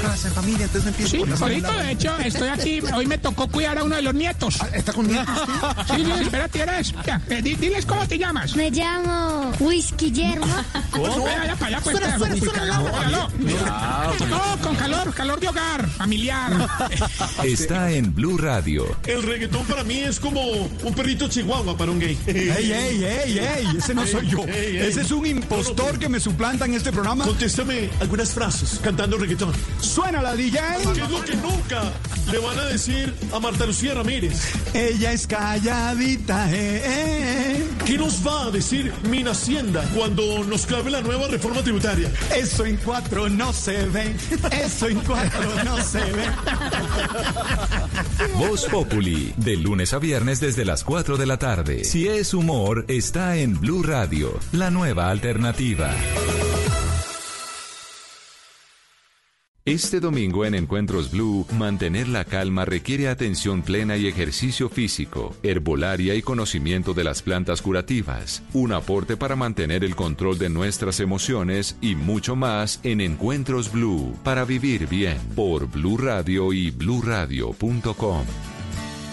[0.02, 3.06] casa, en familia, entonces no empiezo Sí, con las ahorita de hecho estoy aquí, hoy
[3.08, 4.58] me tocó cuidar a uno de los nietos.
[4.74, 5.36] ¿Está con nietos
[5.88, 6.94] Sí, sí, espérate, eres.
[7.06, 8.56] Ya, eh, di- diles cómo te llamas.
[8.56, 10.46] Me llamo Whisky Yermo.
[10.92, 11.24] ¿Cómo?
[11.26, 11.98] Vaya para allá, pues.
[11.98, 13.30] Suena, suena, suena, calor.
[14.30, 16.52] No, con calor, calor de hogar, familiar.
[17.44, 18.86] está en Blue Radio.
[19.06, 22.18] El reggaetón para mí es como un perrito chihuahua para un gay.
[22.28, 23.68] ¡Ey, ey, ey, ey!
[23.78, 24.40] Ese no soy yo.
[24.48, 24.88] Ey, ey.
[24.88, 27.26] Ese es un impostor que me suplanta en este programa.
[27.26, 29.54] Contéstame algunas frases cantando reggaetón.
[29.90, 30.60] ¡Suena la DJ!
[30.94, 31.82] ¿Qué es lo que nunca
[32.32, 34.40] le van a decir a Marta Lucía Ramírez?
[34.76, 37.68] Ella es calladita, eh, eh.
[37.88, 42.12] ¿Qué nos va a decir Mina Hacienda cuando nos clave la nueva reforma tributaria?
[42.36, 44.16] Eso en cuatro no se ve.
[44.64, 46.26] Eso en cuatro no se ve.
[48.36, 51.84] Voz Populi, de lunes a viernes desde las 4 de la tarde.
[51.84, 55.90] Si es humor, está en Blue Radio, la nueva alternativa.
[59.70, 66.16] Este domingo en Encuentros Blue, mantener la calma requiere atención plena y ejercicio físico, herbolaria
[66.16, 71.78] y conocimiento de las plantas curativas, un aporte para mantener el control de nuestras emociones
[71.82, 78.26] y mucho más en Encuentros Blue, para vivir bien, por Blue Radio y bluradio.com.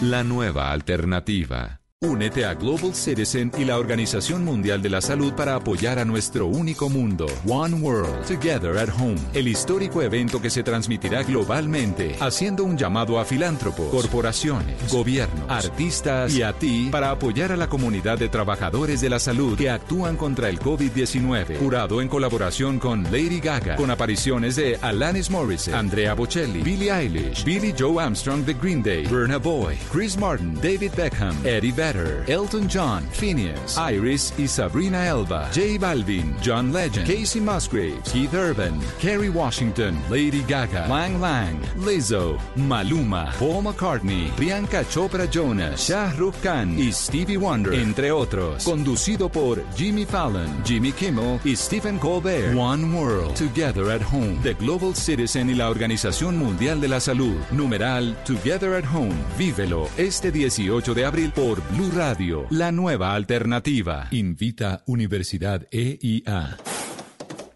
[0.01, 1.81] La nueva alternativa.
[2.03, 6.45] Únete a Global Citizen y la Organización Mundial de la Salud para apoyar a nuestro
[6.45, 12.65] único mundo, One World, Together at Home, el histórico evento que se transmitirá globalmente, haciendo
[12.65, 18.19] un llamado a filántropos, corporaciones, gobiernos, artistas y a ti para apoyar a la comunidad
[18.19, 23.39] de trabajadores de la salud que actúan contra el COVID-19, curado en colaboración con Lady
[23.39, 28.83] Gaga, con apariciones de Alanis Morissette, Andrea Bocelli, Billie Eilish, Billy Joe Armstrong de Green
[28.83, 35.49] Day, Burna Boy, Chris Martin, David Beckham, Eddie Elton John, Phineas, Iris y Sabrina Elba,
[35.53, 42.37] J Balvin, John Legend, Casey Musgraves, Keith Urban, Kerry Washington, Lady Gaga, Lang Lang, Lizzo,
[42.55, 48.65] Maluma, Paul McCartney, Priyanka Chopra Jonas, Shah Rukh Khan y Stevie Wonder, entre otros.
[48.65, 52.53] Conducido por Jimmy Fallon, Jimmy Kimmel y Stephen Colbert.
[52.57, 57.37] One World, Together at Home, The Global Citizen y la Organización Mundial de la Salud.
[57.51, 59.15] Numeral Together at Home.
[59.37, 64.07] Vívelo este 18 de abril por Blue Radio, la nueva alternativa.
[64.09, 66.57] Invita Universidad EIA.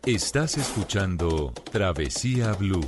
[0.05, 2.87] Estás escuchando Travesía Blue.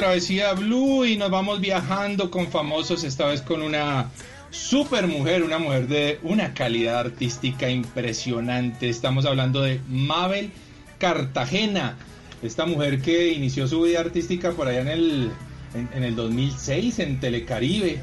[0.00, 4.10] Travesía Blue y nos vamos viajando con famosos, esta vez con una
[4.48, 8.88] super mujer, una mujer de una calidad artística impresionante.
[8.88, 10.52] Estamos hablando de Mabel
[10.96, 11.98] Cartagena,
[12.42, 15.30] esta mujer que inició su vida artística por allá en el,
[15.74, 18.00] en, el 2006 en Telecaribe,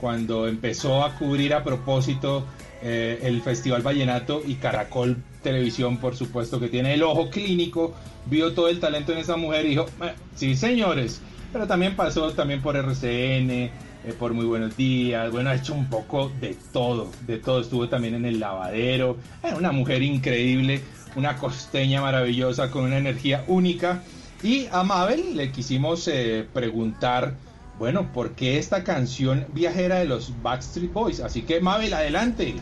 [0.00, 2.46] cuando empezó a cubrir a propósito
[2.82, 8.54] eh, el Festival Vallenato y Caracol Televisión, por supuesto, que tiene el ojo clínico, vio
[8.54, 11.20] todo el talento en esa mujer y dijo, "Eh, sí señores,
[11.54, 13.70] pero también pasó también por RCN, eh,
[14.18, 18.16] por Muy Buenos Días, bueno, ha hecho un poco de todo, de todo, estuvo también
[18.16, 20.82] en el lavadero, era una mujer increíble,
[21.14, 24.02] una costeña maravillosa con una energía única
[24.42, 27.34] y a Mabel le quisimos eh, preguntar,
[27.78, 31.20] bueno, ¿por qué esta canción viajera de los Backstreet Boys?
[31.20, 32.56] Así que Mabel, adelante.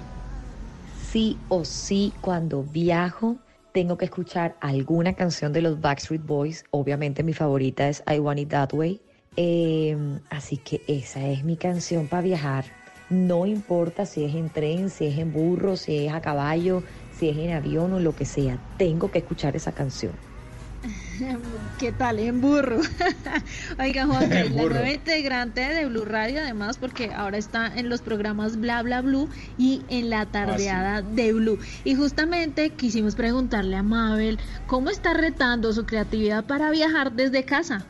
[1.11, 3.39] sí o sí cuando viajo
[3.73, 6.65] tengo que escuchar alguna canción de los Backstreet Boys.
[6.71, 9.01] Obviamente mi favorita es I Want It That Way.
[9.37, 9.97] Eh,
[10.31, 12.65] así que esa es mi canción para viajar.
[13.09, 17.29] No importa si es en tren, si es en burro, si es a caballo, si
[17.29, 18.59] es en avión o lo que sea.
[18.79, 20.13] Tengo que escuchar esa canción.
[21.79, 22.19] ¿Qué tal?
[22.19, 22.81] En burro.
[23.79, 24.75] Oiga, Juan, la En burro.
[24.75, 29.29] nueva integrante de Blue Radio, además, porque ahora está en los programas Bla Bla Blue
[29.59, 31.59] y en la tardeada de Blue.
[31.85, 37.87] Y justamente quisimos preguntarle a Mabel cómo está retando su creatividad para viajar desde casa.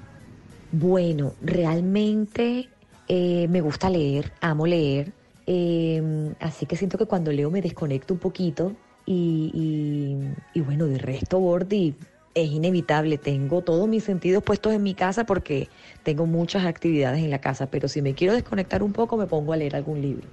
[0.73, 2.69] Bueno, realmente
[3.09, 5.13] eh, me gusta leer, amo leer,
[5.47, 8.73] eh, así que siento que cuando leo me desconecto un poquito
[9.05, 11.95] y, y- y bueno, de resto, Gordy,
[12.35, 15.69] es inevitable, tengo todos mis sentidos puestos en mi casa porque
[16.03, 19.53] tengo muchas actividades en la casa, pero si me quiero desconectar un poco me pongo
[19.53, 20.27] a leer algún libro.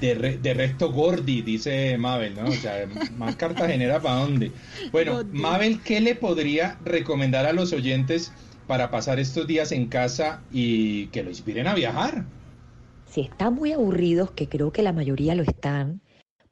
[0.00, 2.48] De, re- de resto Gordy, dice Mabel, ¿no?
[2.48, 2.86] O sea,
[3.16, 4.52] más cartagenera para dónde.
[4.92, 5.22] Bueno.
[5.32, 8.32] Mabel, ¿qué le podría recomendar a los oyentes
[8.66, 12.24] para pasar estos días en casa y que lo inspiren a viajar?
[13.08, 16.00] Si están muy aburridos, que creo que la mayoría lo están,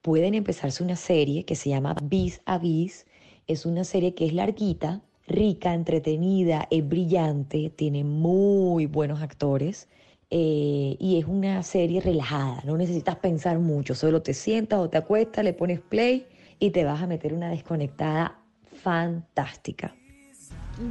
[0.03, 3.07] pueden empezarse una serie que se llama Vis a Vis.
[3.47, 9.89] Es una serie que es larguita, rica, entretenida, es brillante, tiene muy buenos actores
[10.31, 14.99] eh, y es una serie relajada, no necesitas pensar mucho, solo te sientas o te
[14.99, 16.27] acuestas, le pones play
[16.59, 18.39] y te vas a meter una desconectada
[18.83, 19.95] fantástica.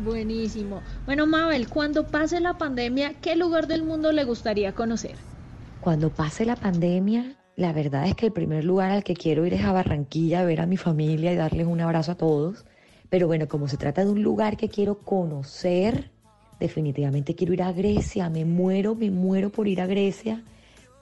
[0.04, 0.82] Buenísimo.
[1.06, 5.16] Bueno, Mabel, cuando pase la pandemia, ¿qué lugar del mundo le gustaría conocer?
[5.82, 9.54] Cuando pase la pandemia, la verdad es que el primer lugar al que quiero ir
[9.54, 12.66] es a Barranquilla, a ver a mi familia y darles un abrazo a todos.
[13.08, 16.10] Pero bueno, como se trata de un lugar que quiero conocer,
[16.60, 18.30] definitivamente quiero ir a Grecia.
[18.30, 20.42] Me muero, me muero por ir a Grecia.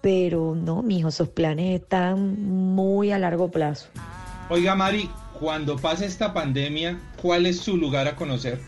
[0.02, 2.44] Pero no, mijo, esos planes están
[2.76, 3.88] muy a largo plazo.
[4.50, 8.60] Oiga, Mari, cuando pase esta pandemia, ¿cuál es su lugar a conocer?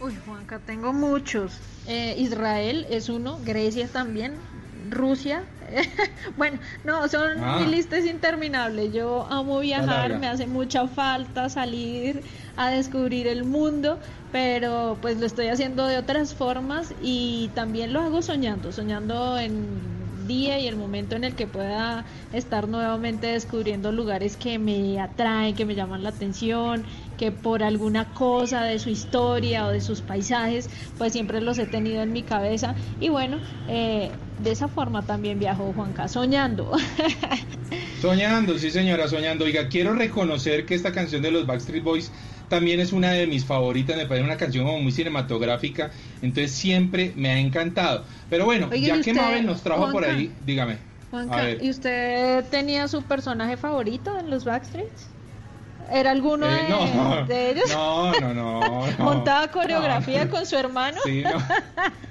[0.00, 1.58] Uy, Juanca, tengo muchos.
[1.86, 4.32] Eh, Israel es uno, Grecia también,
[4.88, 5.44] Rusia.
[6.36, 7.58] bueno, no, son Ah.
[7.60, 8.90] mi lista es interminable.
[8.90, 12.24] Yo amo viajar, me hace mucha falta salir
[12.56, 14.00] a descubrir el mundo,
[14.30, 20.26] pero pues lo estoy haciendo de otras formas y también lo hago soñando, soñando en
[20.26, 25.54] día y el momento en el que pueda estar nuevamente descubriendo lugares que me atraen,
[25.56, 26.86] que me llaman la atención,
[27.18, 31.66] que por alguna cosa de su historia o de sus paisajes, pues siempre los he
[31.66, 32.74] tenido en mi cabeza.
[33.00, 33.38] Y bueno,
[33.68, 34.10] eh,
[34.42, 36.72] de esa forma también viajo Juanca, soñando.
[38.00, 39.44] Soñando, sí señora, soñando.
[39.44, 42.12] Oiga, quiero reconocer que esta canción de los Backstreet Boys
[42.48, 45.90] también es una de mis favoritas, me parece una canción como muy cinematográfica,
[46.22, 48.04] entonces siempre me ha encantado.
[48.30, 50.78] Pero bueno, ya ¿y que Mabel nos trajo por ahí, dígame.
[51.10, 51.50] Juanca.
[51.60, 55.17] ¿y usted tenía su personaje favorito en los Backstreets?
[55.88, 57.64] ¿Era alguno Eh, de, no, de ellos?
[57.64, 58.96] no, no, no, no.
[58.98, 60.28] ¿Montaba coreografía No.
[60.28, 61.00] con su hermano?
[61.00, 61.38] Sí, no,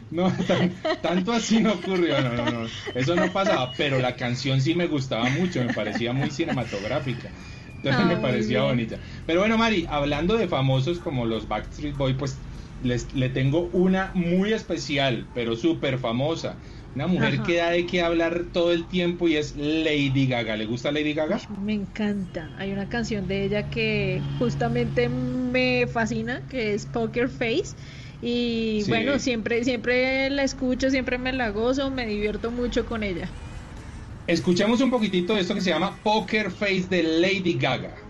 [0.10, 4.62] no tan- tanto así no ocurrió, no, no, no, eso no pasaba, pero la canción
[4.62, 7.34] sí me gustaba mucho, me parecía muy cinematográfica,
[7.76, 8.62] entonces Ah, me muy parecía bien.
[8.64, 9.00] bonita.
[9.26, 12.44] Pero bueno, Mari, hablando de famosos como los Backstreet Boys, pues
[12.80, 16.60] les, le tengo una muy especial, pero súper famosa,
[16.96, 17.44] una mujer Ajá.
[17.44, 20.58] que da de qué hablar todo el tiempo y es Lady Gaga.
[20.58, 21.46] ¿Le gusta Lady Gaga?
[21.48, 22.54] Me encanta.
[22.58, 27.76] Hay una canción de ella que justamente me fascina, que es Poker Face.
[28.20, 28.90] Y Sí.
[28.90, 33.38] bueno, siempre, siempre la escucho, siempre me la gozo, me divierto mucho con ella.
[34.26, 38.07] Escuchemos un poquitito de esto que se llama Poker Face de Lady Gaga.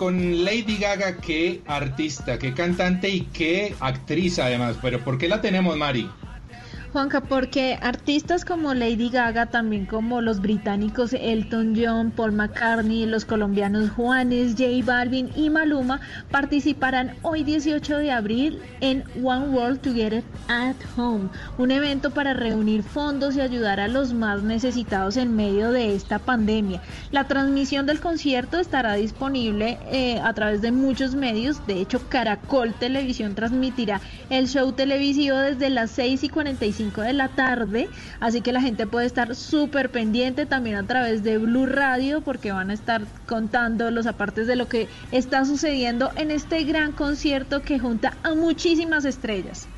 [0.00, 4.78] Con Lady Gaga, qué artista, qué cantante y qué actriz además.
[4.80, 6.08] Pero ¿por qué la tenemos, Mari?
[6.92, 13.24] Juanca, porque artistas como Lady Gaga, también como los británicos Elton John, Paul McCartney, los
[13.24, 16.00] colombianos Juanes, J Balvin y Maluma
[16.32, 21.28] participarán hoy 18 de abril en One World Together at Home,
[21.58, 26.18] un evento para reunir fondos y ayudar a los más necesitados en medio de esta
[26.18, 26.82] pandemia.
[27.12, 32.74] La transmisión del concierto estará disponible eh, a través de muchos medios, de hecho Caracol
[32.74, 37.88] Televisión transmitirá el show televisivo desde las 6 y 45 de la tarde,
[38.20, 42.52] así que la gente puede estar súper pendiente también a través de Blue Radio porque
[42.52, 47.60] van a estar contando los apartes de lo que está sucediendo en este gran concierto
[47.60, 49.68] que junta a muchísimas estrellas.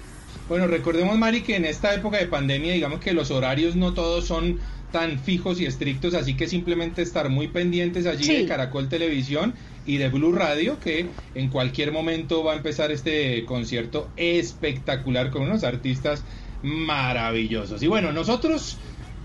[0.49, 4.25] Bueno, recordemos, Mari, que en esta época de pandemia, digamos que los horarios no todos
[4.27, 4.61] son
[4.93, 8.37] tan fijos y estrictos, así que simplemente estar muy pendientes allí Sí.
[8.37, 9.55] de Caracol Televisión
[9.87, 15.43] y de Blue Radio, que en cualquier momento va a empezar este concierto espectacular con
[15.43, 16.23] unos artistas
[16.63, 17.83] maravillosos.
[17.83, 18.79] Y bueno, nosotros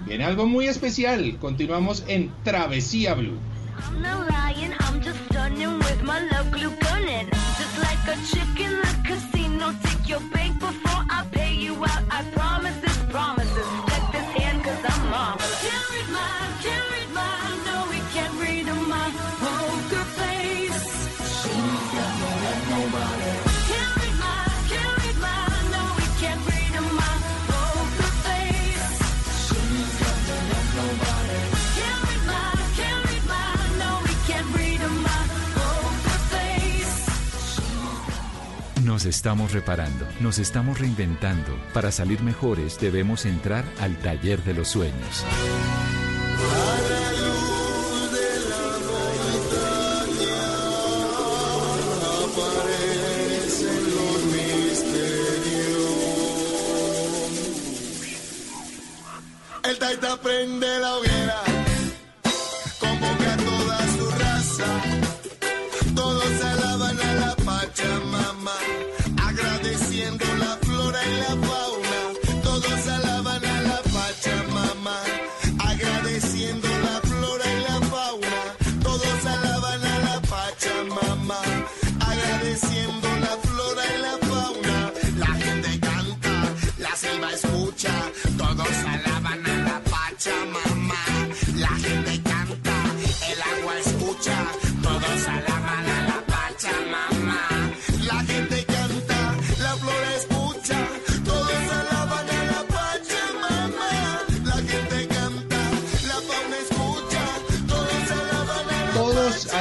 [0.05, 1.37] Viene algo muy especial.
[1.39, 3.37] Continuamos en Travesía Blue.
[3.99, 4.27] Not
[38.97, 41.55] Nos estamos reparando, nos estamos reinventando.
[41.71, 45.23] Para salir mejores debemos entrar al taller de los sueños.
[59.63, 61.16] El taita prende la hoguera,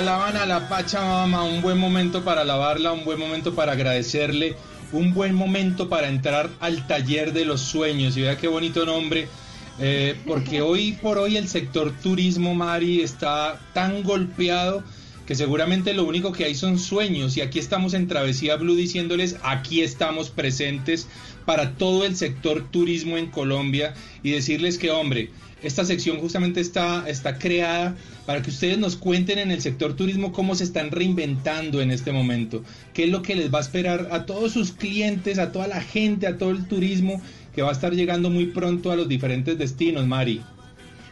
[0.07, 4.55] alaban a la Pachamama, un buen momento para alabarla, un buen momento para agradecerle,
[4.93, 8.17] un buen momento para entrar al taller de los sueños.
[8.17, 9.27] Y vea qué bonito nombre,
[9.81, 14.85] eh, porque hoy por hoy el sector turismo, Mari, está tan golpeado
[15.27, 17.37] que seguramente lo único que hay son sueños.
[17.37, 21.09] Y aquí estamos en Travesía Blue diciéndoles, aquí estamos presentes
[21.47, 23.93] para todo el sector turismo en Colombia
[24.23, 25.31] y decirles que, hombre,
[25.65, 27.97] esta sección justamente está, está creada
[28.27, 32.13] para que ustedes nos cuenten en el sector turismo cómo se están reinventando en este
[32.13, 32.63] momento,
[32.93, 35.81] qué es lo que les va a esperar a todos sus clientes, a toda la
[35.81, 37.23] gente, a todo el turismo
[37.55, 40.43] que va a estar llegando muy pronto a los diferentes destinos, Mari.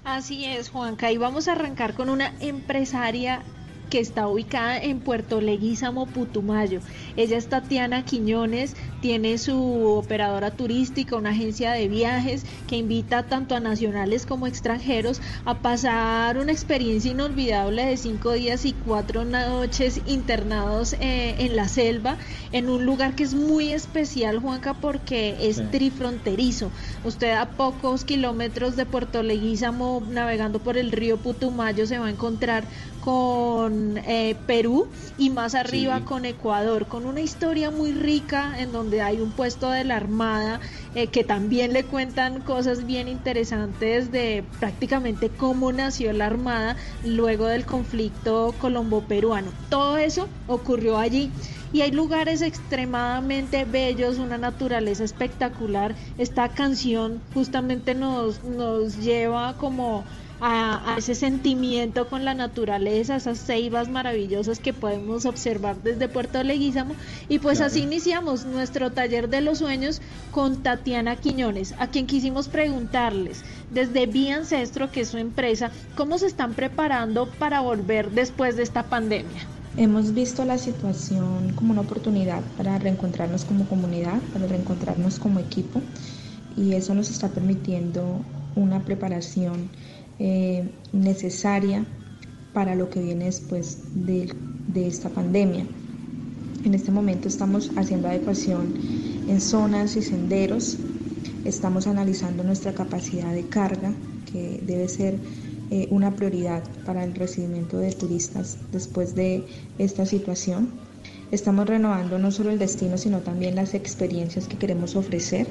[0.04, 3.42] Así es, Juanca, y vamos a arrancar con una empresaria
[3.88, 6.80] que está ubicada en Puerto Leguízamo, Putumayo.
[7.16, 13.54] Ella es Tatiana Quiñones, tiene su operadora turística, una agencia de viajes que invita tanto
[13.54, 20.00] a nacionales como extranjeros a pasar una experiencia inolvidable de cinco días y cuatro noches
[20.06, 22.16] internados eh, en la selva,
[22.50, 25.62] en un lugar que es muy especial, Juanca, porque es Sí.
[25.70, 26.72] trifronterizo.
[27.02, 32.10] Usted a pocos kilómetros de Puerto Leguízamo, navegando por el río Putumayo, se va a
[32.10, 32.68] encontrar
[33.00, 34.88] con eh, Perú
[35.18, 36.04] y más arriba Sí.
[36.06, 40.60] con Ecuador, con una historia muy rica en donde hay un puesto de la Armada
[40.94, 47.46] eh, que también le cuentan cosas bien interesantes de prácticamente cómo nació la Armada luego
[47.46, 49.52] del conflicto colombo-peruano.
[49.68, 51.30] Todo eso ocurrió allí.
[51.72, 55.96] Y hay lugares extremadamente bellos, una naturaleza espectacular.
[56.18, 60.04] Esta canción justamente nos, nos lleva como
[60.40, 66.42] a, a ese sentimiento con la naturaleza, esas ceibas maravillosas que podemos observar desde Puerto
[66.42, 66.94] Leguízamo.
[67.28, 67.70] Y pues Claro.
[67.70, 74.06] así iniciamos nuestro taller de los sueños con Tatiana Quiñones, a quien quisimos preguntarles desde
[74.06, 78.84] Vía Ancestro, que es su empresa, cómo se están preparando para volver después de esta
[78.84, 79.48] pandemia.
[79.76, 85.82] Hemos visto la situación como una oportunidad para reencontrarnos como comunidad, para reencontrarnos como equipo
[86.56, 88.24] y eso nos está permitiendo
[88.54, 89.70] una preparación
[90.18, 91.84] eh, necesaria
[92.52, 94.32] para lo que viene después de,
[94.68, 95.66] de esta pandemia.
[96.64, 98.74] En este momento estamos haciendo adecuación
[99.28, 100.78] en zonas y senderos,
[101.44, 103.92] estamos analizando nuestra capacidad de carga,
[104.32, 105.18] que debe ser
[105.70, 109.44] eh, una prioridad para el recibimiento de turistas después de
[109.78, 110.70] esta situación.
[111.30, 115.46] Estamos renovando no solo el destino, sino también las experiencias que queremos ofrecer.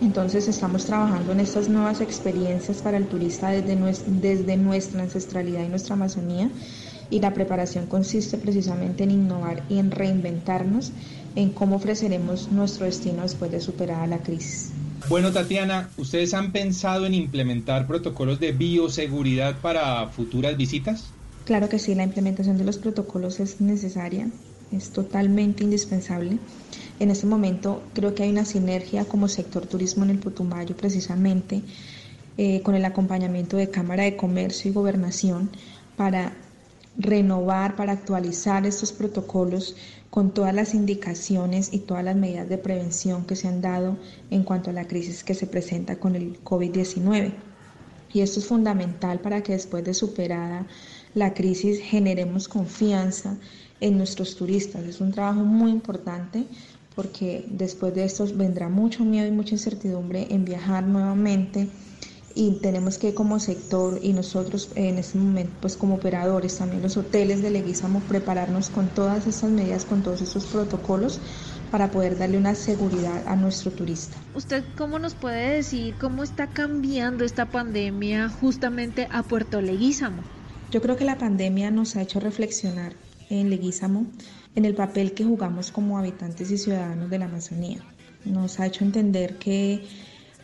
[0.00, 5.64] Entonces estamos trabajando en estas nuevas experiencias para el turista desde, nues- desde nuestra ancestralidad
[5.64, 6.50] y nuestra Amazonía
[7.10, 10.94] y la preparación consiste precisamente en innovar y en reinventarnos
[11.34, 14.72] en cómo ofreceremos nuestro destino después de superada la crisis.
[15.08, 21.12] Bueno, Tatiana, ¿ustedes han pensado en implementar protocolos de bioseguridad para futuras visitas?
[21.44, 24.30] Claro que sí, la implementación de los protocolos es necesaria,
[24.70, 26.38] es totalmente indispensable.
[27.00, 31.62] En este momento creo que hay una sinergia como sector turismo en el Putumayo precisamente
[32.36, 35.48] eh, con el acompañamiento de Cámara de Comercio y Gobernación
[35.96, 36.34] para
[36.98, 39.76] renovar, para actualizar estos protocolos
[40.10, 43.96] con todas las indicaciones y todas las medidas de prevención que se han dado
[44.30, 47.32] en cuanto a la crisis que se presenta con el COVID-19.
[48.12, 50.66] Y esto es fundamental para que después de superada
[51.14, 53.38] la crisis generemos confianza
[53.80, 54.84] en nuestros turistas.
[54.84, 56.44] Es un trabajo muy importante
[57.00, 61.66] porque después de esto vendrá mucho miedo y mucha incertidumbre en viajar nuevamente
[62.34, 66.98] y tenemos que como sector y nosotros en este momento pues como operadores también los
[66.98, 71.20] hoteles de Leguízamo prepararnos con todas estas medidas, con todos estos protocolos
[71.70, 74.18] para poder darle una seguridad a nuestro turista.
[74.34, 80.20] ¿Usted cómo nos puede decir cómo está cambiando esta pandemia justamente a Puerto Leguízamo?
[80.70, 82.92] Yo creo que la pandemia nos ha hecho reflexionar
[83.30, 84.04] en Leguízamo
[84.54, 87.80] en el papel que jugamos como habitantes y ciudadanos de la Amazonía.
[88.24, 89.84] Nos ha hecho entender que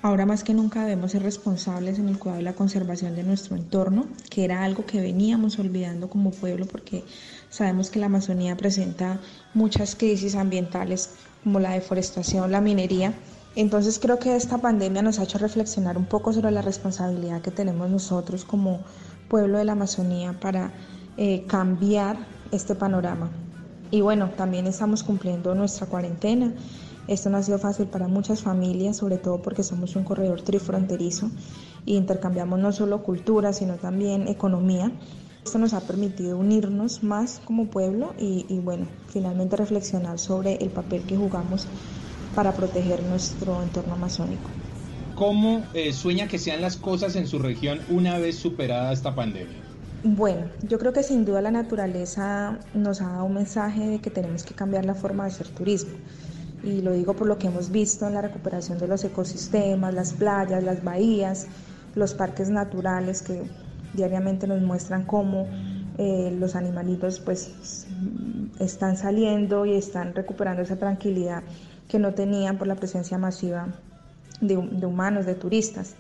[0.03, 3.57] ahora más que nunca debemos ser responsables en el cuidado y la conservación de nuestro
[3.57, 7.05] entorno, que era algo que veníamos olvidando como pueblo porque
[7.51, 9.21] sabemos que la Amazonía presenta
[9.55, 11.11] muchas crisis ambientales
[11.43, 13.13] como la deforestación, la minería.
[13.57, 17.51] Entonces creo que esta pandemia nos ha hecho reflexionar un poco sobre la responsabilidad que
[17.51, 18.81] tenemos nosotros como
[19.29, 20.73] pueblo de la Amazonía para
[21.17, 22.19] eh, cambiar
[22.53, 23.31] este panorama.
[23.91, 26.53] Y bueno, también estamos cumpliendo nuestra cuarentena.
[27.09, 31.31] Esto no ha sido fácil para muchas familias, sobre todo porque somos un corredor trifronterizo
[31.87, 34.91] e intercambiamos no solo cultura, sino también economía.
[35.45, 40.71] Esto nos ha permitido unirnos más como pueblo y, y bueno, finalmente reflexionar sobre el
[40.71, 41.69] papel que jugamos
[42.35, 44.51] para proteger nuestro entorno amazónico.
[45.15, 49.66] ¿Cómo eh, sueña que sean las cosas en su región una vez superada esta pandemia?
[50.09, 54.09] Bueno, yo creo que sin duda la naturaleza nos ha dado un mensaje de que
[54.09, 55.97] tenemos que cambiar la forma de hacer turismo.
[56.63, 60.13] Y lo digo por lo que hemos visto en la recuperación de los ecosistemas, las
[60.13, 61.49] playas, las bahías,
[61.97, 63.51] los parques naturales que
[63.95, 65.49] diariamente nos muestran cómo
[65.99, 67.89] eh, los animalitos pues
[68.61, 71.43] están saliendo y están recuperando esa tranquilidad
[71.89, 73.75] que no tenían por la presencia masiva
[74.41, 75.97] de, de humanos, de turistas.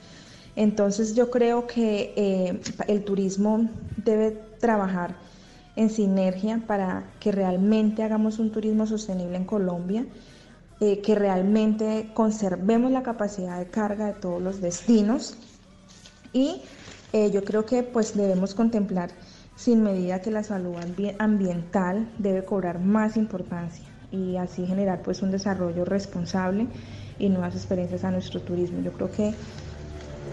[0.57, 5.15] Entonces yo creo que eh, el turismo debe trabajar
[5.77, 10.07] en sinergia para que realmente hagamos un turismo sostenible en Colombia,
[10.81, 15.37] eh, que realmente conservemos la capacidad de carga de todos los destinos
[16.33, 16.63] y
[17.13, 19.11] eh, yo creo que pues debemos contemplar
[19.57, 20.77] sin medida que la salud
[21.19, 26.67] ambiental debe cobrar más importancia y así generar pues un desarrollo responsable
[27.19, 28.81] y nuevas experiencias a nuestro turismo.
[28.83, 29.35] Yo creo que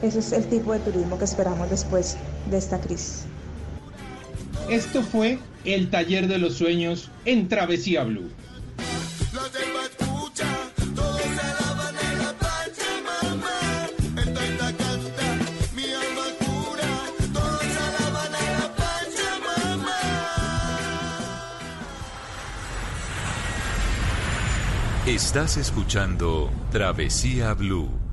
[0.04, 2.18] ese es el tipo de turismo que esperamos después
[2.50, 3.24] de esta crisis.
[4.70, 8.30] Esto fue el taller de los sueños en Travesía Blue.
[25.06, 28.13] Estás escuchando Travesía Blue.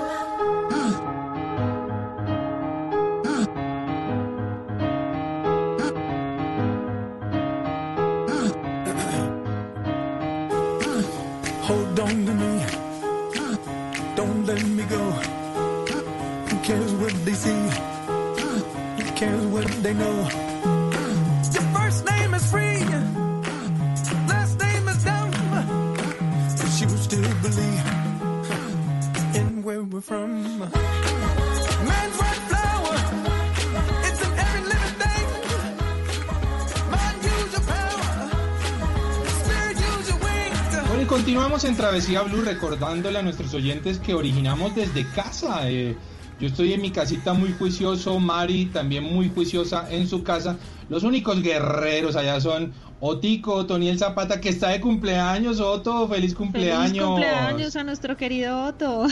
[41.71, 45.69] en Travesía Blue recordándole a nuestros oyentes que originamos desde casa.
[45.69, 45.95] eh,
[46.37, 50.57] yo estoy en mi casita muy juicioso, Mari también muy juiciosa en su casa.
[50.89, 52.73] Los únicos guerreros allá son
[53.03, 55.59] Otico, Otoniel Zapata, que está de cumpleaños.
[55.59, 56.89] Otto, feliz cumpleaños.
[56.89, 59.07] Feliz cumpleaños a nuestro querido Otto.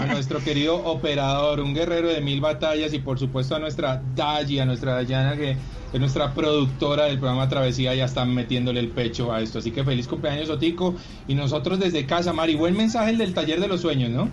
[0.00, 2.92] A nuestro querido operador, un guerrero de mil batallas.
[2.92, 5.56] Y por supuesto a nuestra Dayi, a nuestra Dayana, que
[5.92, 9.60] es nuestra productora del programa Travesía, ya está metiéndole el pecho a esto.
[9.60, 10.96] Así que feliz cumpleaños, Otico.
[11.28, 14.28] Y nosotros desde casa, Mari, buen mensaje el del taller de los sueños, ¿no?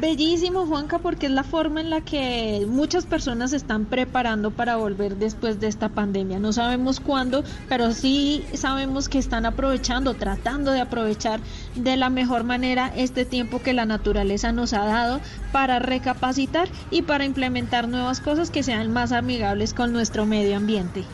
[0.00, 4.76] Bellísimo, Juanca, porque es la forma en la que muchas personas se están preparando para
[4.76, 6.38] volver después de esta pandemia.
[6.38, 11.40] No sabemos cuándo, pero sí sabemos que están aprovechando, tratando de aprovechar
[11.74, 15.20] de la mejor manera este tiempo que la naturaleza nos ha dado
[15.52, 21.04] para recapacitar y para implementar nuevas cosas que sean más amigables con nuestro medio ambiente.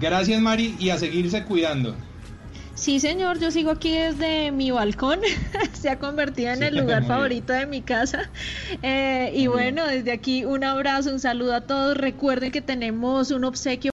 [0.00, 1.96] Gracias Mari y a seguirse cuidando.
[2.74, 5.20] Sí, señor, yo sigo aquí desde mi balcón.
[5.74, 7.06] Se ha convertido en Sí, el lugar bien.
[7.06, 8.30] favorito de mi casa.
[8.82, 11.96] Eh, y bueno, desde aquí un abrazo, un saludo a todos.
[11.96, 13.90] Recuerden que tenemos un obsequio